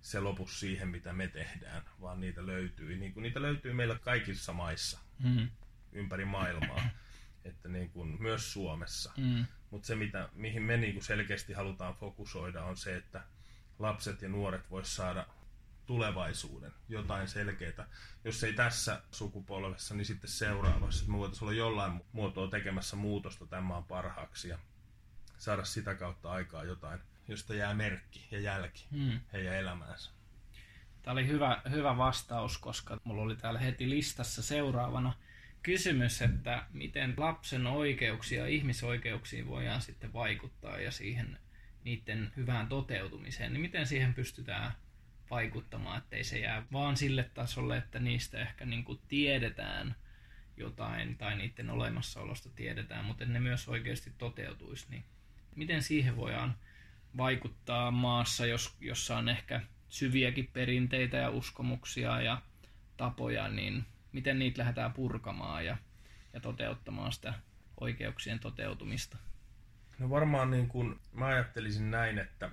se 0.00 0.20
lopu 0.20 0.46
siihen, 0.46 0.88
mitä 0.88 1.12
me 1.12 1.28
tehdään, 1.28 1.82
vaan 2.00 2.20
niitä 2.20 2.46
löytyy. 2.46 2.96
Niin 2.96 3.12
kuin 3.12 3.22
niitä 3.22 3.42
löytyy 3.42 3.72
meillä 3.72 3.98
kaikissa 3.98 4.52
maissa 4.52 4.98
mm. 5.18 5.48
ympäri 5.92 6.24
maailmaa, 6.24 6.84
että 7.44 7.68
niin 7.68 7.90
kuin 7.90 8.22
myös 8.22 8.52
Suomessa. 8.52 9.12
Mm. 9.16 9.46
Mutta 9.70 9.86
se, 9.86 9.94
mitä, 9.94 10.28
mihin 10.32 10.62
me 10.62 10.76
niin 10.76 10.92
kuin 10.92 11.04
selkeästi 11.04 11.52
halutaan 11.52 11.94
fokusoida, 11.94 12.64
on 12.64 12.76
se, 12.76 12.96
että 12.96 13.24
lapset 13.78 14.22
ja 14.22 14.28
nuoret 14.28 14.70
vois 14.70 14.96
saada 14.96 15.26
tulevaisuuden, 15.86 16.72
jotain 16.88 17.28
selkeää. 17.28 17.88
Jos 18.24 18.44
ei 18.44 18.52
tässä 18.52 19.02
sukupolvessa, 19.10 19.94
niin 19.94 20.04
sitten 20.04 20.30
seuraavassa. 20.30 21.04
Me 21.06 21.18
voitaisiin 21.18 21.48
olla 21.48 21.58
jollain 21.58 22.00
muotoa 22.12 22.48
tekemässä 22.48 22.96
muutosta 22.96 23.46
tämän 23.46 23.64
maan 23.64 23.84
parhaaksi 23.84 24.48
ja 24.48 24.58
saada 25.38 25.64
sitä 25.64 25.94
kautta 25.94 26.30
aikaa 26.30 26.64
jotain, 26.64 27.00
josta 27.28 27.54
jää 27.54 27.74
merkki 27.74 28.28
ja 28.30 28.40
jälki 28.40 28.86
hmm. 28.90 29.20
heidän 29.32 29.54
elämäänsä. 29.54 30.10
Tämä 31.02 31.12
oli 31.12 31.26
hyvä, 31.26 31.62
hyvä 31.70 31.96
vastaus, 31.96 32.58
koska 32.58 33.00
mulla 33.04 33.22
oli 33.22 33.36
täällä 33.36 33.60
heti 33.60 33.90
listassa 33.90 34.42
seuraavana 34.42 35.12
kysymys, 35.62 36.22
että 36.22 36.66
miten 36.72 37.14
lapsen 37.16 37.66
oikeuksia 37.66 38.40
ja 38.40 38.46
ihmisoikeuksiin 38.46 39.48
voidaan 39.48 39.82
sitten 39.82 40.12
vaikuttaa 40.12 40.78
ja 40.78 40.90
siihen 40.90 41.38
niiden 41.84 42.32
hyvään 42.36 42.66
toteutumiseen, 42.66 43.52
niin 43.52 43.60
miten 43.60 43.86
siihen 43.86 44.14
pystytään 44.14 44.72
vaikuttamaan, 45.30 45.98
ettei 45.98 46.24
se 46.24 46.38
jää 46.38 46.66
vaan 46.72 46.96
sille 46.96 47.30
tasolle, 47.34 47.76
että 47.76 47.98
niistä 47.98 48.38
ehkä 48.38 48.66
niin 48.66 48.84
kuin 48.84 49.00
tiedetään 49.08 49.94
jotain 50.56 51.16
tai 51.18 51.36
niiden 51.36 51.70
olemassaolosta 51.70 52.48
tiedetään, 52.56 53.04
mutta 53.04 53.24
ne 53.24 53.40
myös 53.40 53.68
oikeasti 53.68 54.12
toteutuisi. 54.18 54.86
Niin 54.90 55.04
miten 55.56 55.82
siihen 55.82 56.16
voidaan 56.16 56.54
vaikuttaa 57.16 57.90
maassa, 57.90 58.46
jos, 58.46 58.76
jossa 58.80 59.16
on 59.16 59.28
ehkä 59.28 59.60
syviäkin 59.88 60.50
perinteitä 60.52 61.16
ja 61.16 61.30
uskomuksia 61.30 62.22
ja 62.22 62.42
tapoja, 62.96 63.48
niin 63.48 63.84
miten 64.12 64.38
niitä 64.38 64.58
lähdetään 64.58 64.92
purkamaan 64.92 65.66
ja, 65.66 65.76
ja 66.32 66.40
toteuttamaan 66.40 67.12
sitä 67.12 67.34
oikeuksien 67.80 68.38
toteutumista? 68.38 69.16
No 69.98 70.10
varmaan 70.10 70.50
niin 70.50 70.68
kuin 70.68 71.00
mä 71.12 71.26
ajattelisin 71.26 71.90
näin, 71.90 72.18
että 72.18 72.50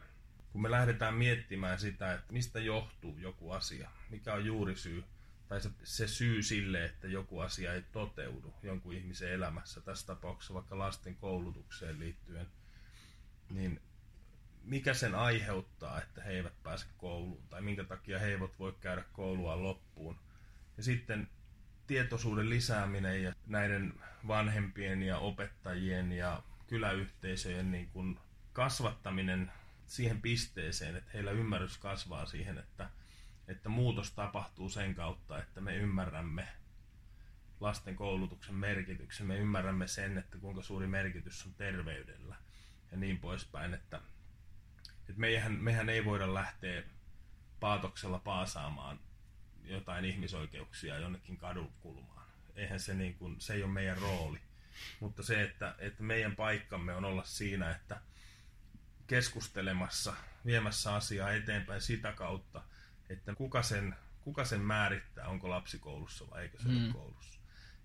kun 0.51 0.61
me 0.61 0.71
lähdetään 0.71 1.13
miettimään 1.13 1.79
sitä, 1.79 2.13
että 2.13 2.33
mistä 2.33 2.59
johtuu 2.59 3.17
joku 3.17 3.51
asia, 3.51 3.89
mikä 4.09 4.33
on 4.33 4.45
juurisyy, 4.45 5.03
tai 5.47 5.61
se, 5.61 5.69
se 5.83 6.07
syy 6.07 6.43
sille, 6.43 6.85
että 6.85 7.07
joku 7.07 7.39
asia 7.39 7.73
ei 7.73 7.81
toteudu 7.81 8.53
jonkun 8.63 8.93
ihmisen 8.93 9.31
elämässä, 9.31 9.81
tässä 9.81 10.07
tapauksessa 10.07 10.53
vaikka 10.53 10.77
lasten 10.77 11.15
koulutukseen 11.15 11.99
liittyen, 11.99 12.47
niin 13.49 13.81
mikä 14.63 14.93
sen 14.93 15.15
aiheuttaa, 15.15 16.01
että 16.01 16.23
he 16.23 16.31
eivät 16.31 16.63
pääse 16.63 16.85
kouluun, 16.97 17.47
tai 17.49 17.61
minkä 17.61 17.83
takia 17.83 18.19
he 18.19 18.27
eivät 18.27 18.59
voi 18.59 18.75
käydä 18.81 19.03
koulua 19.13 19.63
loppuun. 19.63 20.19
Ja 20.77 20.83
sitten 20.83 21.27
tietoisuuden 21.87 22.49
lisääminen 22.49 23.23
ja 23.23 23.33
näiden 23.47 23.93
vanhempien 24.27 25.03
ja 25.03 25.17
opettajien 25.17 26.11
ja 26.11 26.43
kyläyhteisöjen 26.71 27.71
niin 27.71 27.89
kuin 27.89 28.19
kasvattaminen 28.53 29.51
siihen 29.87 30.21
pisteeseen, 30.21 30.95
että 30.95 31.11
heillä 31.13 31.31
ymmärrys 31.31 31.77
kasvaa 31.77 32.25
siihen, 32.25 32.57
että, 32.57 32.89
että 33.47 33.69
muutos 33.69 34.11
tapahtuu 34.11 34.69
sen 34.69 34.95
kautta, 34.95 35.39
että 35.39 35.61
me 35.61 35.75
ymmärrämme 35.75 36.47
lasten 37.59 37.95
koulutuksen 37.95 38.55
merkityksen, 38.55 39.27
me 39.27 39.37
ymmärrämme 39.37 39.87
sen, 39.87 40.17
että 40.17 40.37
kuinka 40.37 40.61
suuri 40.61 40.87
merkitys 40.87 41.45
on 41.45 41.53
terveydellä 41.53 42.35
ja 42.91 42.97
niin 42.97 43.19
poispäin, 43.19 43.73
että, 43.73 44.01
että 45.09 45.13
mehän, 45.21 45.53
mehän 45.53 45.89
ei 45.89 46.05
voida 46.05 46.33
lähteä 46.33 46.83
paatoksella 47.59 48.19
paasaamaan 48.19 48.99
jotain 49.63 50.05
ihmisoikeuksia 50.05 50.99
jonnekin 50.99 51.37
kadun 51.37 51.71
kulmaan. 51.79 52.27
Eihän 52.55 52.79
se, 52.79 52.93
niin 52.93 53.15
kuin, 53.15 53.41
se 53.41 53.53
ei 53.53 53.63
ole 53.63 53.71
meidän 53.71 53.97
rooli. 53.97 54.39
Mutta 54.99 55.23
se, 55.23 55.43
että, 55.43 55.75
että 55.79 56.03
meidän 56.03 56.35
paikkamme 56.35 56.95
on 56.95 57.05
olla 57.05 57.23
siinä, 57.23 57.71
että 57.71 58.01
keskustelemassa, 59.07 60.13
viemässä 60.45 60.95
asiaa 60.95 61.31
eteenpäin 61.31 61.81
sitä 61.81 62.13
kautta, 62.13 62.63
että 63.09 63.35
kuka 63.35 63.63
sen, 63.63 63.95
kuka 64.21 64.45
sen 64.45 64.61
määrittää, 64.61 65.27
onko 65.27 65.49
lapsi 65.49 65.79
koulussa 65.79 66.29
vai 66.29 66.41
eikö 66.41 66.59
se 66.59 66.67
mm. 66.67 66.85
ole 66.85 66.93
koulussa. 66.93 67.39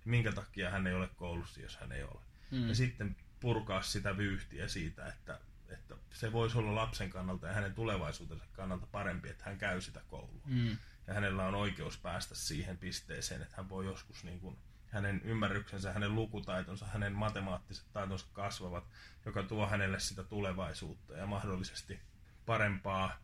Minkä 0.04 0.32
takia 0.32 0.70
hän 0.70 0.86
ei 0.86 0.94
ole 0.94 1.08
koulussa, 1.16 1.60
jos 1.60 1.76
hän 1.76 1.92
ei 1.92 2.02
ole. 2.02 2.20
Mm. 2.50 2.68
Ja 2.68 2.74
sitten 2.74 3.16
purkaa 3.40 3.82
sitä 3.82 4.16
vyyhtiä 4.16 4.68
siitä, 4.68 5.06
että, 5.06 5.40
että 5.68 5.94
se 6.12 6.32
voisi 6.32 6.58
olla 6.58 6.74
lapsen 6.74 7.10
kannalta 7.10 7.46
ja 7.46 7.52
hänen 7.52 7.74
tulevaisuutensa 7.74 8.44
kannalta 8.52 8.86
parempi, 8.86 9.28
että 9.28 9.44
hän 9.44 9.58
käy 9.58 9.80
sitä 9.80 10.00
koulua. 10.08 10.42
Mm. 10.44 10.76
Ja 11.06 11.14
hänellä 11.14 11.46
on 11.46 11.54
oikeus 11.54 11.98
päästä 11.98 12.34
siihen 12.34 12.78
pisteeseen, 12.78 13.42
että 13.42 13.56
hän 13.56 13.68
voi 13.68 13.86
joskus 13.86 14.24
niin 14.24 14.40
kuin, 14.40 14.58
hänen 14.96 15.20
ymmärryksensä, 15.24 15.92
hänen 15.92 16.14
lukutaitonsa, 16.14 16.86
hänen 16.86 17.12
matemaattiset 17.12 17.86
taitonsa 17.92 18.26
kasvavat, 18.32 18.84
joka 19.26 19.42
tuo 19.42 19.66
hänelle 19.66 20.00
sitä 20.00 20.24
tulevaisuutta 20.24 21.12
ja 21.16 21.26
mahdollisesti 21.26 22.00
parempaa 22.46 23.18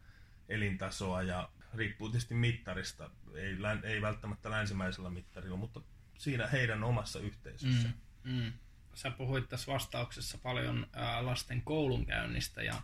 elintasoa 0.48 1.22
ja 1.22 1.48
riippuu 1.74 2.08
tietysti 2.08 2.34
mittarista, 2.34 3.10
ei, 3.34 3.56
ei 3.82 4.02
välttämättä 4.02 4.50
länsimäisellä 4.50 5.10
mittarilla, 5.10 5.56
mutta 5.56 5.80
siinä 6.18 6.46
heidän 6.46 6.84
omassa 6.84 7.18
yhteisössä. 7.18 7.88
Mm, 8.24 8.32
mm. 8.32 8.52
Sä 8.94 9.10
puhuit 9.10 9.48
tässä 9.48 9.72
vastauksessa 9.72 10.38
paljon 10.38 10.86
lasten 11.20 11.62
koulunkäynnistä 11.62 12.62
ja, 12.62 12.82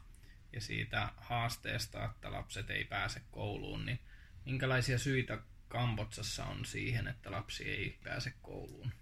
ja 0.52 0.61
siitä 0.61 1.12
haasteesta, 1.16 2.04
että 2.04 2.33
lapset 2.33 2.71
ei 2.71 2.85
pääse 2.85 3.23
kouluun, 3.30 3.87
niin 3.87 4.00
minkälaisia 4.45 4.99
syitä 4.99 5.38
Kambotsassa 5.68 6.44
on 6.44 6.64
siihen, 6.64 7.08
että 7.08 7.30
lapsi 7.30 7.70
ei 7.70 7.98
pääse 8.04 8.34
kouluun? 8.42 8.92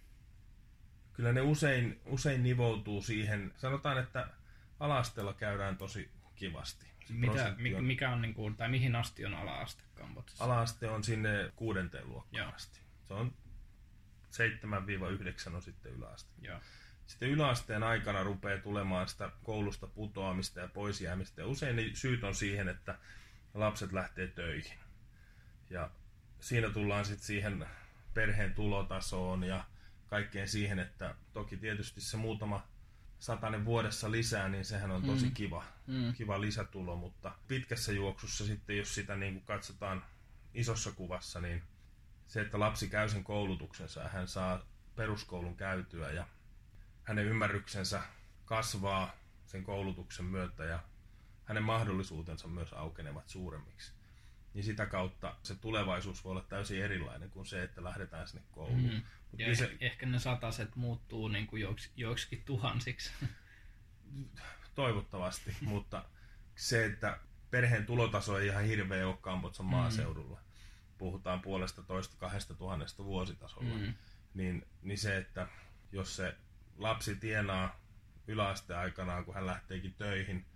Kyllä 1.12 1.32
ne 1.32 1.40
usein, 1.40 2.00
usein 2.06 2.42
nivoutuu 2.42 3.02
siihen, 3.02 3.52
sanotaan, 3.56 3.98
että 3.98 4.28
alasteella 4.80 5.34
käydään 5.34 5.76
tosi 5.76 6.10
kivasti. 6.34 6.86
Mitä, 7.08 7.46
on, 7.76 7.84
mikä 7.84 8.10
on, 8.10 8.22
niin 8.22 8.34
kuin, 8.34 8.56
tai 8.56 8.68
mihin 8.68 8.96
asti 8.96 9.26
on 9.26 9.34
alaaste 9.34 9.82
Kambotsassa? 9.94 10.44
Alaaste 10.44 10.88
on 10.88 11.04
sinne 11.04 11.52
kuudenteen 11.56 12.08
luokkaan 12.08 12.54
asti. 12.54 12.80
Se 13.08 13.14
on 13.14 13.34
7-9 15.50 15.54
on 15.54 15.62
sitten 15.62 15.92
yläaste. 15.92 16.30
Joo. 16.42 16.60
Sitten 17.06 17.28
yläasteen 17.28 17.82
aikana 17.82 18.22
rupeaa 18.22 18.58
tulemaan 18.58 19.08
sitä 19.08 19.30
koulusta 19.42 19.86
putoamista 19.86 20.60
ja 20.60 20.68
poisjäämistä. 20.68 21.40
Ja 21.40 21.46
usein 21.46 21.76
ne 21.76 21.82
syyt 21.94 22.24
on 22.24 22.34
siihen, 22.34 22.68
että 22.68 22.98
lapset 23.54 23.92
lähtee 23.92 24.26
töihin. 24.26 24.78
Ja 25.70 25.90
siinä 26.40 26.70
tullaan 26.70 27.04
sitten 27.04 27.26
siihen 27.26 27.66
perheen 28.14 28.54
tulotasoon 28.54 29.44
ja 29.44 29.64
kaikkeen 30.06 30.48
siihen, 30.48 30.78
että 30.78 31.14
toki 31.32 31.56
tietysti 31.56 32.00
se 32.00 32.16
muutama 32.16 32.66
satanen 33.18 33.64
vuodessa 33.64 34.10
lisää, 34.10 34.48
niin 34.48 34.64
sehän 34.64 34.90
on 34.90 35.02
tosi 35.02 35.26
mm. 35.26 35.34
kiva, 35.34 35.64
mm. 35.86 36.14
kiva 36.14 36.40
lisätulo, 36.40 36.96
mutta 36.96 37.32
pitkässä 37.48 37.92
juoksussa 37.92 38.46
sitten, 38.46 38.76
jos 38.76 38.94
sitä 38.94 39.16
niin 39.16 39.32
kuin 39.32 39.44
katsotaan 39.44 40.04
isossa 40.54 40.92
kuvassa, 40.92 41.40
niin 41.40 41.62
se, 42.26 42.40
että 42.40 42.60
lapsi 42.60 42.88
käy 42.88 43.08
sen 43.08 43.24
koulutuksensa 43.24 44.00
ja 44.00 44.08
hän 44.08 44.28
saa 44.28 44.66
peruskoulun 44.96 45.56
käytyä 45.56 46.10
ja 46.10 46.26
hänen 47.02 47.26
ymmärryksensä 47.26 48.02
kasvaa 48.44 49.16
sen 49.46 49.64
koulutuksen 49.64 50.26
myötä 50.26 50.64
ja 50.64 50.78
hänen 51.44 51.62
mahdollisuutensa 51.62 52.48
myös 52.48 52.72
aukenevat 52.72 53.28
suuremmiksi 53.28 53.92
niin 54.56 54.64
sitä 54.64 54.86
kautta 54.86 55.36
se 55.42 55.54
tulevaisuus 55.54 56.24
voi 56.24 56.30
olla 56.30 56.42
täysin 56.48 56.82
erilainen 56.82 57.30
kuin 57.30 57.46
se, 57.46 57.62
että 57.62 57.84
lähdetään 57.84 58.28
sinne 58.28 58.44
kouluun. 58.50 58.82
Mm. 58.82 59.02
Mut 59.30 59.40
ja 59.40 59.56
se, 59.56 59.76
ehkä 59.80 60.06
ne 60.06 60.18
sataset 60.18 60.76
muuttuu 60.76 61.28
niin 61.28 61.46
kuin 61.46 61.62
joiksi, 61.62 61.90
joiksikin 61.96 62.42
tuhansiksi. 62.44 63.10
Toivottavasti, 64.74 65.56
mutta 65.60 66.04
se, 66.54 66.84
että 66.84 67.18
perheen 67.50 67.86
tulotaso 67.86 68.38
ei 68.38 68.46
ihan 68.46 68.64
hirveä 68.64 69.08
ole 69.08 69.16
Kambotsan 69.20 69.66
mm. 69.66 69.70
maaseudulla. 69.70 70.40
Puhutaan 70.98 71.40
puolesta 71.40 71.82
toista 71.82 72.16
kahdesta 72.18 72.54
tuhannesta 72.54 73.04
vuositasolla. 73.04 73.74
Mm. 73.78 73.94
Niin, 74.34 74.66
niin 74.82 74.98
se, 74.98 75.16
että 75.16 75.48
jos 75.92 76.16
se 76.16 76.36
lapsi 76.76 77.16
tienaa 77.16 77.80
yläasteen 78.26 78.80
aikanaan, 78.80 79.24
kun 79.24 79.34
hän 79.34 79.46
lähteekin 79.46 79.94
töihin, 79.94 80.46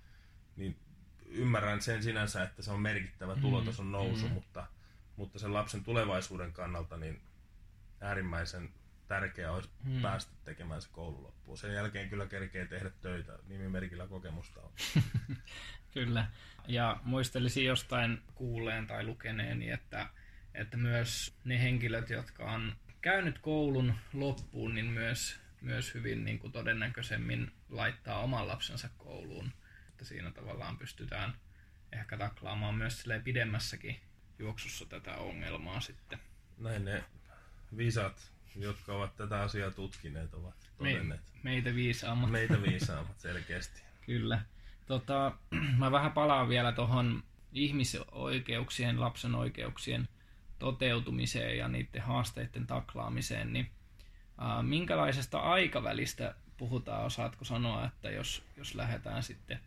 niin 0.57 0.79
ymmärrän 1.31 1.83
sen 1.83 2.03
sinänsä, 2.03 2.43
että 2.43 2.63
se 2.63 2.71
on 2.71 2.81
merkittävä 2.81 3.35
mm, 3.35 3.41
tulotason 3.41 3.93
nousu, 3.93 4.27
mm. 4.29 4.33
mutta, 4.33 4.67
mutta 5.17 5.39
sen 5.39 5.55
lapsen 5.55 5.85
tulevaisuuden 5.85 6.53
kannalta 6.53 6.97
niin 6.97 7.21
äärimmäisen 8.01 8.71
tärkeää 9.09 9.53
olisi 9.53 9.69
mm. 9.85 10.03
päästä 10.03 10.33
tekemään 10.45 10.83
se 10.83 10.89
koulu 10.93 11.23
loppuun. 11.23 11.59
Sen 11.59 11.75
jälkeen 11.75 12.11
kyllä 12.11 12.27
kerkee 12.27 12.67
tehdä 12.67 12.91
töitä, 13.01 13.39
nimimerkillä 13.49 14.07
kokemusta 14.07 14.61
on. 14.61 14.73
kyllä, 15.95 16.27
ja 16.69 17.01
muistelisin 17.05 17.65
jostain 17.65 18.23
kuuleen 18.35 18.87
tai 18.87 19.05
lukeneeni, 19.05 19.71
että, 19.71 20.07
että 20.55 20.77
myös 20.77 21.35
ne 21.45 21.63
henkilöt, 21.63 22.11
jotka 22.11 22.53
on 22.53 22.77
käynyt 23.01 23.39
koulun 23.39 23.95
loppuun, 24.13 24.75
niin 24.75 24.87
myös, 24.87 25.41
myös 25.61 25.95
hyvin 25.95 26.25
niin 26.25 26.39
kuin 26.39 26.53
todennäköisemmin 26.53 27.53
laittaa 27.69 28.21
oman 28.21 28.49
lapsensa 28.49 28.89
kouluun 28.99 29.53
että 30.01 30.09
siinä 30.09 30.31
tavallaan 30.31 30.79
pystytään 30.79 31.35
ehkä 31.93 32.17
taklaamaan 32.17 32.75
myös 32.75 33.05
pidemmässäkin 33.25 34.01
juoksussa 34.39 34.87
tätä 34.87 35.17
ongelmaa 35.17 35.81
sitten. 35.81 36.19
Näin 36.59 36.85
ne 36.85 37.05
viisat, 37.77 38.33
jotka 38.57 38.95
ovat 38.95 39.17
tätä 39.17 39.41
asiaa 39.41 39.71
tutkineet, 39.71 40.35
ovat 40.35 40.71
todenneet. 40.79 41.21
Me, 41.21 41.41
meitä 41.43 41.75
viisaammat. 41.75 42.31
Meitä 42.31 42.63
viisaammat, 42.63 43.21
selkeästi. 43.21 43.83
Kyllä. 44.07 44.41
Tota, 44.87 45.33
mä 45.79 45.93
vähän 45.93 46.13
palaan 46.13 46.49
vielä 46.49 46.73
tuohon 46.73 47.23
ihmisoikeuksien, 47.53 49.01
lapsen 49.01 49.35
oikeuksien 49.35 50.09
toteutumiseen 50.59 51.59
ja 51.59 51.69
niiden 51.69 52.03
haasteiden 52.03 52.67
taklaamiseen, 52.67 53.53
niin 53.53 53.71
ää, 54.39 54.63
minkälaisesta 54.63 55.39
aikavälistä 55.41 56.35
puhutaan, 56.57 57.05
osaatko 57.05 57.45
sanoa, 57.45 57.87
että 57.87 58.11
jos, 58.11 58.43
jos 58.57 58.75
lähdetään 58.75 59.23
sitten 59.23 59.61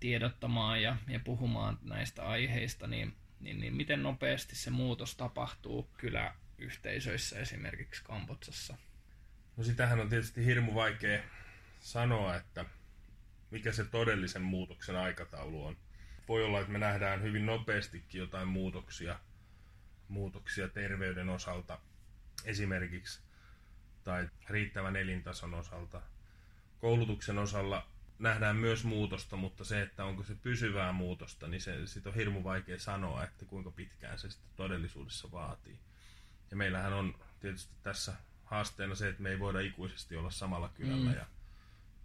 tiedottamaan 0.00 0.82
ja, 0.82 0.96
ja 1.08 1.20
puhumaan 1.20 1.78
näistä 1.82 2.28
aiheista, 2.28 2.86
niin, 2.86 3.16
niin, 3.40 3.60
niin 3.60 3.74
miten 3.74 4.02
nopeasti 4.02 4.56
se 4.56 4.70
muutos 4.70 5.16
tapahtuu 5.16 5.90
kyläyhteisöissä 5.98 7.38
esimerkiksi 7.38 8.04
Kambotsassa? 8.04 8.76
No 9.56 9.64
sitähän 9.64 10.00
on 10.00 10.08
tietysti 10.08 10.44
hirmu 10.44 10.74
vaikea 10.74 11.22
sanoa, 11.80 12.36
että 12.36 12.64
mikä 13.50 13.72
se 13.72 13.84
todellisen 13.84 14.42
muutoksen 14.42 14.96
aikataulu 14.96 15.66
on. 15.66 15.76
Voi 16.28 16.44
olla, 16.44 16.60
että 16.60 16.72
me 16.72 16.78
nähdään 16.78 17.22
hyvin 17.22 17.46
nopeastikin 17.46 18.18
jotain 18.18 18.48
muutoksia, 18.48 19.18
muutoksia 20.08 20.68
terveyden 20.68 21.28
osalta 21.28 21.78
esimerkiksi, 22.44 23.20
tai 24.04 24.28
riittävän 24.48 24.96
elintason 24.96 25.54
osalta. 25.54 26.02
Koulutuksen 26.78 27.38
osalla 27.38 27.88
nähdään 28.20 28.56
myös 28.56 28.84
muutosta, 28.84 29.36
mutta 29.36 29.64
se, 29.64 29.82
että 29.82 30.04
onko 30.04 30.22
se 30.22 30.34
pysyvää 30.34 30.92
muutosta, 30.92 31.48
niin 31.48 31.60
se 31.60 31.86
sit 31.86 32.06
on 32.06 32.14
hirmu 32.14 32.44
vaikea 32.44 32.78
sanoa, 32.78 33.24
että 33.24 33.44
kuinka 33.44 33.70
pitkään 33.70 34.18
se 34.18 34.30
sitten 34.30 34.50
todellisuudessa 34.56 35.30
vaatii. 35.32 35.78
Ja 36.50 36.56
meillähän 36.56 36.92
on 36.92 37.14
tietysti 37.40 37.74
tässä 37.82 38.14
haasteena 38.44 38.94
se, 38.94 39.08
että 39.08 39.22
me 39.22 39.30
ei 39.30 39.38
voida 39.38 39.60
ikuisesti 39.60 40.16
olla 40.16 40.30
samalla 40.30 40.68
kylällä 40.68 41.10
mm. 41.10 41.16
ja 41.16 41.26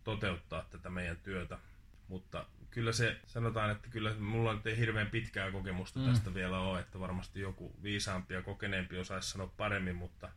toteuttaa 0.04 0.66
tätä 0.72 0.90
meidän 0.90 1.18
työtä. 1.18 1.60
Mutta 2.08 2.46
kyllä 2.72 2.92
se, 2.92 3.20
sanotaan, 3.28 3.72
että 3.72 3.88
kyllä 3.90 4.14
mulla 4.14 4.54
nyt 4.54 4.68
ei 4.68 4.78
hirveän 4.78 5.10
pitkää 5.10 5.52
kokemusta 5.52 6.00
mm. 6.00 6.06
tästä 6.06 6.34
vielä 6.34 6.60
ole, 6.60 6.80
että 6.80 7.00
varmasti 7.00 7.40
joku 7.40 7.76
viisaampi 7.84 8.34
ja 8.34 8.42
kokeneempi 8.42 8.98
osaisi 8.98 9.30
sanoa 9.30 9.54
paremmin, 9.58 9.96
mutta, 9.96 10.30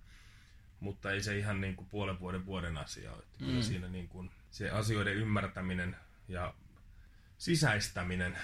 mutta 0.80 1.10
ei 1.10 1.22
se 1.22 1.38
ihan 1.38 1.60
niin 1.60 1.76
kuin 1.76 1.88
puolen 1.88 2.20
vuoden 2.20 2.46
vuoden 2.46 2.76
asia 2.76 3.12
ole. 3.12 3.22
Että 3.22 3.38
mm. 3.40 3.46
Kyllä 3.46 3.62
siinä 3.62 3.88
niin 3.88 4.08
kuin 4.08 4.30
se 4.50 4.70
asioiden 4.70 5.14
ymmärtäminen 5.14 5.96
ja 6.28 6.54
sisäistäminen, 7.38 8.38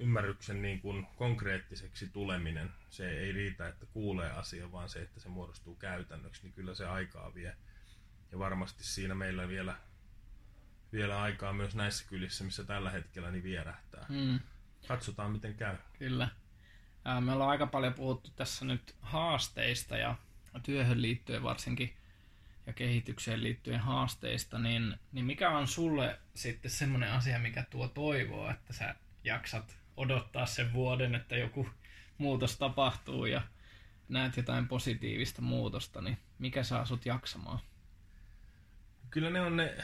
ymmärryksen 0.00 0.62
niin 0.62 0.80
kuin 0.80 1.06
konkreettiseksi 1.16 2.08
tuleminen, 2.08 2.70
se 2.90 3.10
ei 3.10 3.32
riitä, 3.32 3.68
että 3.68 3.86
kuulee 3.86 4.30
asian, 4.30 4.72
vaan 4.72 4.88
se, 4.88 5.02
että 5.02 5.20
se 5.20 5.28
muodostuu 5.28 5.74
käytännöksi, 5.74 6.42
niin 6.42 6.52
kyllä 6.52 6.74
se 6.74 6.86
aikaa 6.86 7.34
vie. 7.34 7.56
Ja 8.32 8.38
varmasti 8.38 8.84
siinä 8.84 9.14
meillä 9.14 9.48
vielä, 9.48 9.76
vielä 10.92 11.22
aikaa 11.22 11.52
myös 11.52 11.74
näissä 11.74 12.04
kylissä, 12.08 12.44
missä 12.44 12.64
tällä 12.64 12.90
hetkellä 12.90 13.30
niin 13.30 13.44
vierähtää. 13.44 14.06
Mm, 14.08 14.40
Katsotaan, 14.88 15.30
miten 15.32 15.54
käy. 15.54 15.76
kyllä. 15.98 16.28
Me 17.20 17.32
ollaan 17.32 17.50
aika 17.50 17.66
paljon 17.66 17.94
puhuttu 17.94 18.30
tässä 18.36 18.64
nyt 18.64 18.94
haasteista 19.00 19.96
ja 19.96 20.16
työhön 20.62 21.02
liittyen 21.02 21.42
varsinkin 21.42 21.96
ja 22.66 22.72
kehitykseen 22.72 23.42
liittyen 23.42 23.80
haasteista, 23.80 24.58
niin, 24.58 24.94
niin 25.12 25.24
mikä 25.24 25.50
on 25.50 25.66
sulle 25.66 26.18
sitten 26.34 26.70
semmoinen 26.70 27.12
asia, 27.12 27.38
mikä 27.38 27.64
tuo 27.70 27.88
toivoa, 27.88 28.50
että 28.50 28.72
sä 28.72 28.94
jaksat 29.24 29.78
odottaa 29.96 30.46
sen 30.46 30.72
vuoden, 30.72 31.14
että 31.14 31.36
joku 31.36 31.68
muutos 32.18 32.58
tapahtuu 32.58 33.26
ja 33.26 33.42
näet 34.08 34.36
jotain 34.36 34.68
positiivista 34.68 35.42
muutosta, 35.42 36.00
niin 36.02 36.18
mikä 36.38 36.62
saa 36.62 36.84
sut 36.84 37.06
jaksamaan? 37.06 37.58
Kyllä 39.10 39.30
ne 39.30 39.40
on 39.40 39.56
ne 39.56 39.76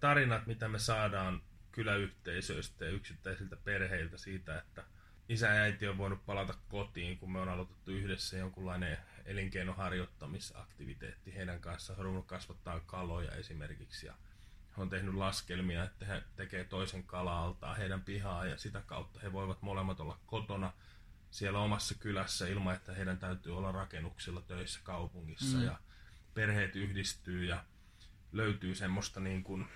tarinat, 0.00 0.46
mitä 0.46 0.68
me 0.68 0.78
saadaan 0.78 1.42
kyläyhteisöistä 1.72 2.84
ja 2.84 2.90
yksittäisiltä 2.90 3.56
perheiltä 3.56 4.18
siitä, 4.18 4.58
että 4.58 4.84
isä 5.28 5.46
ja 5.46 5.62
äiti 5.62 5.88
on 5.88 5.98
voinut 5.98 6.26
palata 6.26 6.54
kotiin, 6.68 7.18
kun 7.18 7.32
me 7.32 7.38
on 7.38 7.48
aloitettu 7.48 7.90
yhdessä 7.90 8.36
jonkunlainen 8.36 8.98
elinkeinoharjoittamisaktiviteetti 9.28 11.34
heidän 11.34 11.60
kanssaan. 11.60 11.98
He 11.98 12.04
on 12.04 12.24
kasvattaa 12.24 12.80
kaloja 12.80 13.32
esimerkiksi 13.32 14.06
ja 14.06 14.14
he 14.76 14.82
on 14.82 14.90
tehnyt 14.90 15.14
laskelmia, 15.14 15.84
että 15.84 16.06
he 16.06 16.22
tekee 16.36 16.64
toisen 16.64 17.04
kala-altaa 17.04 17.74
heidän 17.74 18.02
pihaa 18.02 18.46
ja 18.46 18.58
sitä 18.58 18.82
kautta 18.86 19.20
he 19.20 19.32
voivat 19.32 19.62
molemmat 19.62 20.00
olla 20.00 20.18
kotona 20.26 20.72
siellä 21.30 21.58
omassa 21.58 21.94
kylässä 21.94 22.48
ilman, 22.48 22.74
että 22.74 22.94
heidän 22.94 23.18
täytyy 23.18 23.56
olla 23.56 23.72
rakennuksilla 23.72 24.40
töissä 24.40 24.80
kaupungissa 24.82 25.56
Mm. 25.56 25.64
ja 25.64 25.78
perheet 26.34 26.76
yhdistyy 26.76 27.44
ja 27.44 27.64
löytyy 28.32 28.74
semmoista 28.74 29.20
niin 29.20 29.44
kuin 29.44 29.68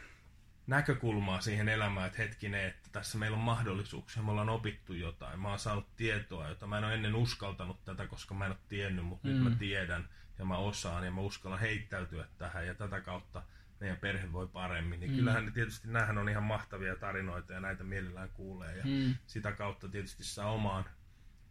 näkökulmaa 0.66 1.40
siihen 1.40 1.68
elämään, 1.68 2.06
että 2.06 2.22
hetkinen, 2.22 2.64
että 2.66 2.88
tässä 2.92 3.18
meillä 3.18 3.36
on 3.36 3.42
mahdollisuuksia, 3.42 4.22
me 4.22 4.30
ollaan 4.30 4.48
opittu 4.48 4.92
jotain, 4.92 5.40
mä 5.40 5.48
oon 5.48 5.58
saanut 5.58 5.96
tietoa, 5.96 6.48
jota 6.48 6.66
mä 6.66 6.78
en 6.78 6.84
ole 6.84 6.94
ennen 6.94 7.14
uskaltanut 7.14 7.84
tätä, 7.84 8.06
koska 8.06 8.34
mä 8.34 8.44
en 8.44 8.50
ole 8.50 8.58
tiennyt, 8.68 9.04
mutta 9.04 9.28
mm. 9.28 9.34
nyt 9.34 9.44
Mm. 9.44 9.50
mä 9.50 9.56
tiedän 9.56 10.08
ja 10.38 10.44
mä 10.44 10.56
osaan 10.56 11.04
ja 11.04 11.10
mä 11.10 11.20
uskallan 11.20 11.60
heittäytyä 11.60 12.26
tähän 12.38 12.66
ja 12.66 12.74
tätä 12.74 13.00
kautta 13.00 13.42
meidän 13.80 13.96
perhe 13.98 14.32
voi 14.32 14.48
paremmin. 14.48 15.00
Niin 15.00 15.10
Mm. 15.10 15.14
mm. 15.14 15.18
kyllähän 15.18 15.44
ne 15.44 15.50
tietysti 15.50 15.88
näähän 15.88 16.18
on 16.18 16.28
ihan 16.28 16.42
mahtavia 16.42 16.96
tarinoita 16.96 17.52
ja 17.52 17.60
näitä 17.60 17.84
mielellään 17.84 18.30
kuulee 18.30 18.76
ja 18.76 18.84
Mm. 18.84 19.14
sitä 19.26 19.52
kautta 19.52 19.88
tietysti 19.88 20.24
saa 20.24 20.50
omaan 20.52 20.84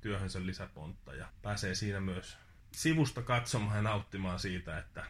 työhönsä 0.02 0.46
lisäpontta 0.46 1.14
ja 1.16 1.28
pääsee 1.42 1.76
siinä 1.76 2.00
myös 2.02 2.38
sivusta 2.72 3.22
katsomaan 3.22 3.76
ja 3.76 3.82
nauttimaan 3.82 4.40
siitä, 4.40 4.78
että 4.78 5.04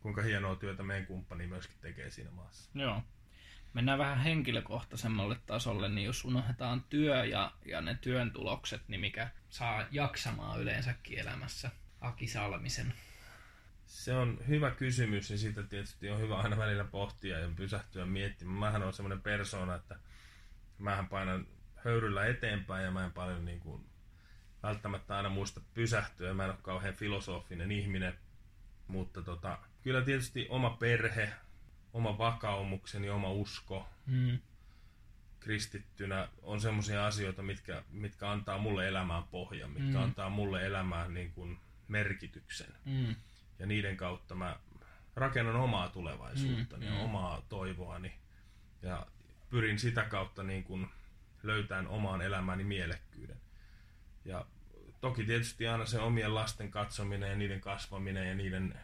kuinka 0.00 0.22
hienoa 0.22 0.56
työtä 0.56 0.82
meidän 0.82 1.06
kumppani 1.06 1.46
myöskin 1.46 1.76
tekee 1.80 2.10
siinä 2.10 2.30
maassa. 2.30 2.70
Joo. 2.74 3.02
Mennään 3.74 3.98
vähän 3.98 4.18
henkilökohtaisemmalle 4.18 5.36
tasolle, 5.46 5.88
niin 5.88 6.04
jos 6.04 6.24
unohdetaan 6.24 6.84
työ 6.88 7.24
ja, 7.24 7.52
ja 7.64 7.80
ne 7.80 7.98
työn 8.00 8.30
tulokset, 8.30 8.88
niin 8.88 9.00
mikä 9.00 9.30
saa 9.48 9.86
jaksamaan 9.90 10.60
yleensäkin 10.60 11.18
elämässä? 11.18 11.70
Aki 12.00 12.26
Salmisen. 12.26 12.94
Se 13.86 14.14
on 14.14 14.38
hyvä 14.48 14.70
kysymys 14.70 15.30
ja 15.30 15.38
sitä 15.38 15.62
tietysti 15.62 16.10
on 16.10 16.20
hyvä 16.20 16.36
aina 16.36 16.56
välillä 16.56 16.84
pohtia 16.84 17.38
ja 17.38 17.48
pysähtyä 17.56 18.06
miettimään. 18.06 18.58
Mähän 18.58 18.82
on 18.82 18.92
semmoinen 18.92 19.22
persona, 19.22 19.74
että 19.74 19.96
mähän 20.78 21.08
painan 21.08 21.46
höyryllä 21.84 22.26
eteenpäin 22.26 22.84
ja 22.84 22.90
mä 22.90 23.04
en 23.04 23.12
paljon 23.12 23.44
niin 23.44 23.60
kuin 23.60 23.86
välttämättä 24.62 25.16
aina 25.16 25.28
muista 25.28 25.60
pysähtyä. 25.74 26.34
Mä 26.34 26.44
en 26.44 26.50
ole 26.50 26.58
kauhean 26.62 26.94
filosofinen 26.94 27.72
ihminen, 27.72 28.18
mutta 28.86 29.22
tota, 29.22 29.58
kyllä 29.82 30.02
tietysti 30.02 30.46
oma 30.48 30.70
perhe, 30.70 31.32
oma 31.92 32.18
vakaumukseni, 32.18 33.10
oma 33.10 33.30
usko 33.30 33.88
Mm. 34.06 34.38
kristittynä 35.40 36.28
on 36.42 36.60
semmoisia 36.60 37.06
asioita, 37.06 37.42
mitkä, 37.42 37.82
mitkä 37.90 38.30
antaa 38.30 38.58
mulle 38.58 38.88
elämään 38.88 39.22
pohjan, 39.22 39.70
mitkä 39.70 39.98
Mm. 39.98 40.02
antaa 40.04 40.30
mulle 40.30 40.66
elämään 40.66 41.14
niin 41.14 41.32
kuin 41.32 41.58
merkityksen 41.88 42.74
Mm. 42.84 43.14
ja 43.58 43.66
niiden 43.66 43.96
kautta 43.96 44.34
mä 44.34 44.56
rakennan 45.16 45.56
omaa 45.56 45.88
tulevaisuuttani 45.88 46.86
Mm, 46.86 46.92
ja 46.92 46.98
mm. 46.98 47.04
omaa 47.04 47.42
toivoani 47.48 48.12
ja 48.82 49.06
pyrin 49.50 49.78
sitä 49.78 50.02
kautta 50.04 50.42
niin 50.42 50.64
kuin 50.64 50.88
löytämään 51.42 51.88
omaan 51.88 52.22
elämääni 52.22 52.64
mielekkyyden. 52.64 53.36
Ja 54.24 54.46
toki 55.00 55.24
tietysti 55.24 55.66
aina 55.66 55.86
se 55.86 55.98
omien 55.98 56.34
lasten 56.34 56.70
katsominen 56.70 57.30
ja 57.30 57.36
niiden 57.36 57.60
kasvaminen 57.60 58.28
ja 58.28 58.34
niiden 58.34 58.74